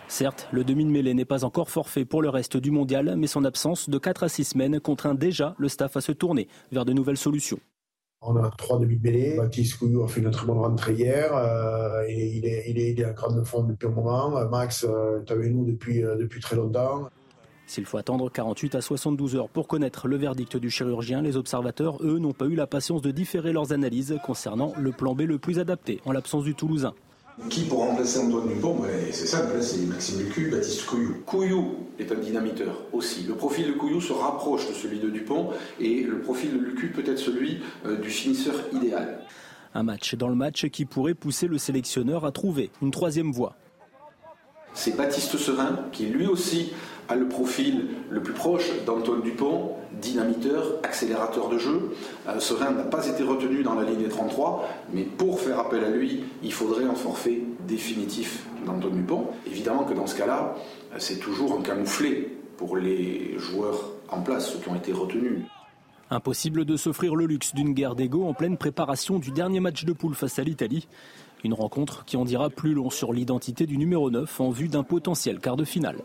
Certes, 0.07 0.47
le 0.51 0.63
demi 0.63 0.85
de 0.85 0.89
mêlée 0.89 1.13
n'est 1.13 1.25
pas 1.25 1.43
encore 1.43 1.69
forfait 1.69 2.05
pour 2.05 2.21
le 2.21 2.29
reste 2.29 2.55
du 2.55 2.71
mondial, 2.71 3.15
mais 3.17 3.27
son 3.27 3.43
absence 3.43 3.89
de 3.89 3.97
4 3.97 4.23
à 4.23 4.29
6 4.29 4.43
semaines 4.45 4.79
contraint 4.79 5.15
déjà 5.15 5.53
le 5.57 5.67
staff 5.67 5.97
à 5.97 6.01
se 6.01 6.13
tourner 6.13 6.47
vers 6.71 6.85
de 6.85 6.93
nouvelles 6.93 7.17
solutions. 7.17 7.59
On 8.21 8.35
a 8.37 8.49
trois 8.57 8.79
demi 8.79 8.97
de 8.97 9.03
mêlée. 9.03 9.37
Baptiste 9.37 9.77
Couillou 9.77 10.03
a 10.03 10.07
fait 10.07 10.21
une 10.21 10.31
très 10.31 10.47
bonne 10.47 10.57
rentrée 10.57 10.93
hier. 10.93 11.35
Euh, 11.35 12.03
il, 12.09 12.19
est, 12.19 12.37
il, 12.37 12.79
est, 12.79 12.91
il, 12.91 12.99
est, 12.99 13.05
en 13.05 13.13
grande 13.13 13.45
forme 13.45 13.67
depuis 13.67 13.87
un 13.87 13.91
moment. 13.91 14.49
Max 14.49 14.85
euh, 14.85 15.21
est 15.21 15.31
avec 15.31 15.51
nous 15.51 15.65
depuis, 15.65 16.03
euh, 16.03 16.15
depuis 16.15 16.39
très 16.39 16.55
longtemps. 16.55 17.09
S'il 17.67 17.85
faut 17.85 17.97
attendre 17.97 18.31
48 18.31 18.75
à 18.75 18.81
72 18.81 19.35
heures 19.35 19.49
pour 19.49 19.67
connaître 19.67 20.07
le 20.07 20.15
verdict 20.15 20.57
du 20.57 20.69
chirurgien, 20.71 21.21
les 21.21 21.35
observateurs, 21.35 21.97
eux, 22.01 22.17
n'ont 22.17 22.33
pas 22.33 22.45
eu 22.45 22.55
la 22.55 22.65
patience 22.65 23.01
de 23.01 23.11
différer 23.11 23.51
leurs 23.51 23.73
analyses 23.73 24.17
concernant 24.25 24.73
le 24.79 24.91
plan 24.91 25.13
B 25.13 25.21
le 25.21 25.37
plus 25.37 25.59
adapté 25.59 25.99
en 26.05 26.13
l'absence 26.13 26.45
du 26.45 26.55
Toulousain. 26.55 26.93
Qui 27.50 27.65
pour 27.65 27.80
remplacer 27.80 28.19
Antoine 28.19 28.47
Dupont 28.47 28.82
C'est 29.12 29.28
simple, 29.28 29.62
c'est 29.62 29.86
Maxime 29.86 30.19
Lucu, 30.21 30.50
Baptiste 30.50 30.86
Couillou. 30.88 31.17
Couillou 31.23 31.88
est 32.00 32.12
un 32.12 32.15
dynamiteur 32.15 32.82
aussi. 32.91 33.23
Le 33.23 33.36
profil 33.36 33.67
de 33.67 33.73
Couillou 33.73 34.02
se 34.02 34.12
rapproche 34.12 34.67
de 34.67 34.73
celui 34.73 35.00
de 35.00 35.10
Dupont 35.10 35.52
et 35.80 36.02
le 36.02 36.19
profil 36.19 36.52
de 36.54 36.58
Lucu 36.58 36.89
peut 36.89 37.10
être 37.10 37.19
celui 37.19 37.62
euh, 37.86 37.95
du 37.97 38.10
finisseur 38.10 38.56
idéal. 38.73 39.19
Un 39.76 39.84
match 39.84 40.15
dans 40.15 40.30
le 40.30 40.36
match 40.36 40.65
qui 40.69 40.86
pourrait 40.86 41.13
pousser 41.13 41.47
le 41.47 41.60
sélectionneur 41.60 42.26
à 42.26 42.32
trouver 42.32 42.71
une 42.82 42.89
troisième 42.89 43.32
voie. 43.32 43.56
C'est 44.77 44.95
Baptiste 44.95 45.37
Serin 45.39 45.79
qui 45.91 46.05
lui 46.05 46.27
aussi 46.27 46.71
a 47.09 47.15
le 47.15 47.27
profil 47.27 47.87
le 48.11 48.21
plus 48.21 48.33
proche 48.33 48.69
d'Antoine 48.85 49.23
Dupont, 49.23 49.71
dynamiteur, 49.99 50.75
accélérateur 50.83 51.49
de 51.49 51.57
jeu. 51.57 51.95
Euh, 52.27 52.39
Serein 52.39 52.73
n'a 52.73 52.83
pas 52.83 53.07
été 53.07 53.23
retenu 53.23 53.63
dans 53.63 53.73
la 53.73 53.83
ligne 53.83 54.03
des 54.03 54.07
33, 54.07 54.69
mais 54.93 55.01
pour 55.01 55.39
faire 55.39 55.57
appel 55.57 55.83
à 55.83 55.89
lui, 55.89 56.25
il 56.43 56.53
faudrait 56.53 56.83
un 56.83 56.93
forfait 56.93 57.41
définitif 57.67 58.45
d'Antoine 58.67 58.93
Dupont. 58.93 59.25
Évidemment 59.47 59.83
que 59.83 59.95
dans 59.95 60.05
ce 60.05 60.15
cas-là, 60.15 60.53
euh, 60.93 60.97
c'est 60.99 61.17
toujours 61.17 61.57
un 61.57 61.63
camouflé 61.63 62.37
pour 62.57 62.77
les 62.77 63.33
joueurs 63.39 63.93
en 64.09 64.21
place, 64.21 64.51
ceux 64.51 64.59
qui 64.59 64.69
ont 64.69 64.75
été 64.75 64.93
retenus. 64.93 65.39
Impossible 66.11 66.65
de 66.65 66.77
s'offrir 66.77 67.15
le 67.15 67.25
luxe 67.25 67.55
d'une 67.55 67.73
guerre 67.73 67.95
d'ego 67.95 68.25
en 68.27 68.35
pleine 68.35 68.57
préparation 68.57 69.17
du 69.17 69.31
dernier 69.31 69.59
match 69.59 69.85
de 69.85 69.91
poule 69.91 70.13
face 70.13 70.37
à 70.37 70.43
l'Italie. 70.43 70.87
Une 71.43 71.54
rencontre 71.54 72.06
qui 72.06 72.17
en 72.17 72.26
dira 72.26 72.50
plus 72.50 72.73
long 72.73 72.89
sur 72.89 73.13
l'identité 73.13 73.65
du 73.65 73.78
numéro 73.78 74.10
9 74.10 74.41
en 74.41 74.50
vue 74.50 74.67
d'un 74.67 74.84
potentiel 74.84 75.39
quart 75.39 75.56
de 75.56 75.65
finale. 75.65 76.02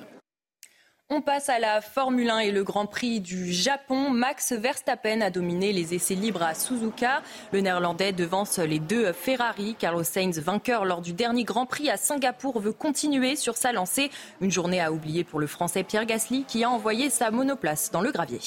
On 1.14 1.21
passe 1.21 1.51
à 1.51 1.59
la 1.59 1.83
Formule 1.83 2.31
1 2.31 2.38
et 2.38 2.53
le 2.53 2.64
Grand 2.64 2.87
Prix 2.87 3.21
du 3.21 3.53
Japon. 3.53 4.09
Max 4.09 4.53
Verstappen 4.53 5.21
a 5.21 5.29
dominé 5.29 5.71
les 5.71 5.92
essais 5.92 6.14
libres 6.14 6.42
à 6.42 6.55
Suzuka. 6.55 7.21
Le 7.53 7.61
néerlandais 7.61 8.12
devance 8.12 8.59
les 8.59 8.79
deux 8.79 9.12
Ferrari. 9.12 9.77
Carlos 9.79 10.05
Sainz, 10.05 10.38
vainqueur 10.38 10.87
lors 10.87 11.03
du 11.03 11.12
dernier 11.12 11.45
Grand 11.45 11.66
Prix 11.66 11.90
à 11.90 11.99
Singapour, 11.99 12.61
veut 12.61 12.73
continuer 12.73 13.37
sur 13.37 13.59
sa 13.59 13.73
lancée. 13.73 14.11
Une 14.40 14.51
journée 14.51 14.81
à 14.81 14.90
oublier 14.90 15.23
pour 15.23 15.38
le 15.38 15.47
français 15.47 15.83
Pierre 15.83 16.07
Gasly 16.07 16.45
qui 16.45 16.64
a 16.64 16.71
envoyé 16.71 17.11
sa 17.11 17.31
monoplace 17.31 17.90
dans 17.90 18.01
le 18.01 18.11
gravier. 18.11 18.40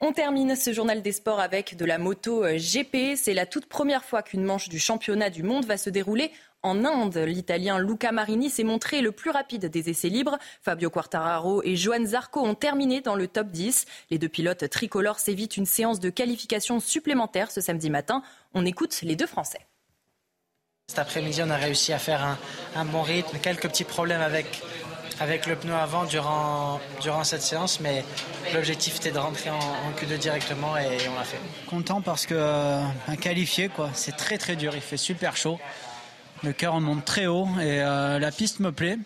On 0.00 0.12
termine 0.12 0.56
ce 0.56 0.72
journal 0.72 1.00
des 1.00 1.12
sports 1.12 1.40
avec 1.40 1.76
de 1.76 1.84
la 1.84 1.98
moto 1.98 2.44
GP. 2.44 3.16
C'est 3.16 3.32
la 3.32 3.46
toute 3.46 3.66
première 3.66 4.04
fois 4.04 4.22
qu'une 4.22 4.44
manche 4.44 4.68
du 4.68 4.78
championnat 4.78 5.30
du 5.30 5.42
monde 5.42 5.64
va 5.64 5.78
se 5.78 5.88
dérouler 5.88 6.32
en 6.66 6.84
Inde, 6.84 7.18
l'Italien 7.18 7.78
Luca 7.78 8.10
Marini 8.10 8.50
s'est 8.50 8.64
montré 8.64 9.00
le 9.00 9.12
plus 9.12 9.30
rapide 9.30 9.66
des 9.66 9.88
essais 9.88 10.08
libres. 10.08 10.36
Fabio 10.62 10.90
Quartararo 10.90 11.62
et 11.62 11.76
Johan 11.76 12.04
Zarco 12.04 12.44
ont 12.44 12.56
terminé 12.56 13.00
dans 13.00 13.14
le 13.14 13.28
top 13.28 13.52
10. 13.52 13.84
Les 14.10 14.18
deux 14.18 14.28
pilotes 14.28 14.68
tricolores 14.68 15.20
s'évitent 15.20 15.56
une 15.56 15.64
séance 15.64 16.00
de 16.00 16.10
qualification 16.10 16.80
supplémentaire 16.80 17.52
ce 17.52 17.60
samedi 17.60 17.88
matin. 17.88 18.20
On 18.52 18.66
écoute 18.66 18.98
les 19.02 19.14
deux 19.14 19.28
Français. 19.28 19.60
Cet 20.88 20.98
après-midi, 20.98 21.40
on 21.44 21.50
a 21.50 21.56
réussi 21.56 21.92
à 21.92 21.98
faire 21.98 22.36
un, 22.74 22.84
bon 22.84 23.02
rythme, 23.02 23.38
quelques 23.38 23.68
petits 23.68 23.84
problèmes 23.84 24.20
avec, 24.20 24.62
avec 25.20 25.46
le 25.46 25.56
pneu 25.56 25.74
avant 25.74 26.04
durant, 26.04 26.80
durant 27.00 27.24
cette 27.24 27.42
séance, 27.42 27.80
mais 27.80 28.04
l'objectif 28.54 28.96
était 28.96 29.10
de 29.10 29.18
rentrer 29.18 29.50
en, 29.50 29.60
Q2 29.98 30.18
directement 30.18 30.76
et 30.76 31.08
on 31.08 31.18
l'a 31.18 31.24
fait. 31.24 31.40
Content 31.66 32.00
parce 32.00 32.26
que 32.26 32.34
euh, 32.36 32.82
qualifié, 33.20 33.68
quoi. 33.68 33.90
c'est 33.94 34.16
très 34.16 34.38
très 34.38 34.56
dur, 34.56 34.72
il 34.74 34.82
fait 34.82 34.96
super 34.96 35.36
chaud. 35.36 35.58
Le 36.42 36.52
cœur 36.52 36.74
on 36.74 36.80
monte 36.80 37.04
très 37.04 37.26
haut 37.26 37.48
et 37.60 37.80
euh, 37.80 38.18
la 38.18 38.30
piste 38.30 38.60
me 38.60 38.72
plaît. 38.72 38.98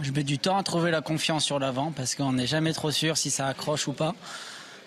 Je 0.00 0.12
mets 0.12 0.22
du 0.22 0.38
temps 0.38 0.56
à 0.56 0.62
trouver 0.62 0.90
la 0.90 1.00
confiance 1.00 1.44
sur 1.44 1.58
l'avant 1.58 1.90
parce 1.90 2.14
qu'on 2.14 2.32
n'est 2.32 2.46
jamais 2.46 2.72
trop 2.72 2.92
sûr 2.92 3.16
si 3.16 3.30
ça 3.30 3.48
accroche 3.48 3.88
ou 3.88 3.92
pas. 3.92 4.14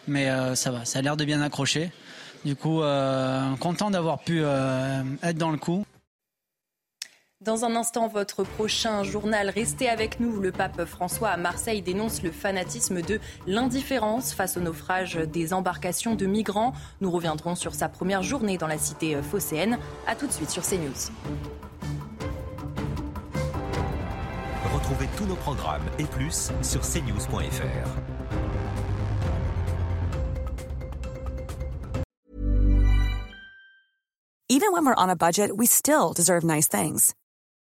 Mais 0.08 0.30
euh, 0.30 0.56
ça 0.56 0.72
va, 0.72 0.86
ça 0.86 1.00
a 1.00 1.02
l'air 1.02 1.18
de 1.18 1.26
bien 1.26 1.42
accrocher. 1.42 1.92
Du 2.46 2.58
coup, 2.58 2.82
content 3.62 3.90
d'avoir 3.90 4.20
pu 4.20 4.44
être 4.44 5.38
dans 5.38 5.52
le 5.52 5.58
coup. 5.58 5.83
Dans 7.44 7.66
un 7.66 7.76
instant, 7.76 8.08
votre 8.08 8.46
prochain 8.46 9.04
journal. 9.04 9.50
Restez 9.50 9.90
avec 9.90 10.22
nous. 10.22 10.40
Le 10.40 10.54
pape 10.54 10.86
François 10.86 11.28
à 11.28 11.36
Marseille 11.36 11.82
dénonce 11.82 12.24
le 12.24 12.32
fanatisme 12.32 13.02
de 13.02 13.20
l'indifférence 13.48 14.34
face 14.34 14.56
au 14.56 14.62
naufrage 14.62 15.16
des 15.16 15.52
embarcations 15.52 16.16
de 16.16 16.26
migrants. 16.26 16.72
Nous 17.02 17.12
reviendrons 17.12 17.56
sur 17.56 17.76
sa 17.76 17.90
première 17.90 18.24
journée 18.24 18.58
dans 18.58 18.68
la 18.68 18.78
cité 18.78 19.22
phocéenne. 19.22 19.78
A 20.08 20.16
tout 20.16 20.28
de 20.28 20.32
suite 20.32 20.52
sur 20.52 20.64
CNews. 20.64 21.12
Retrouvez 24.74 25.10
tous 25.18 25.26
nos 25.26 25.36
programmes 25.36 25.84
et 26.00 26.06
plus 26.06 26.50
sur 26.62 26.80
cnews.fr. 26.80 27.90
Even 34.48 34.72
when 34.72 34.86
we're 34.86 34.96
on 34.96 35.10
a 35.10 35.16
budget, 35.18 35.58
we 35.58 35.66
still 35.66 36.14
deserve 36.14 36.46
nice 36.46 36.70
things. 36.70 37.14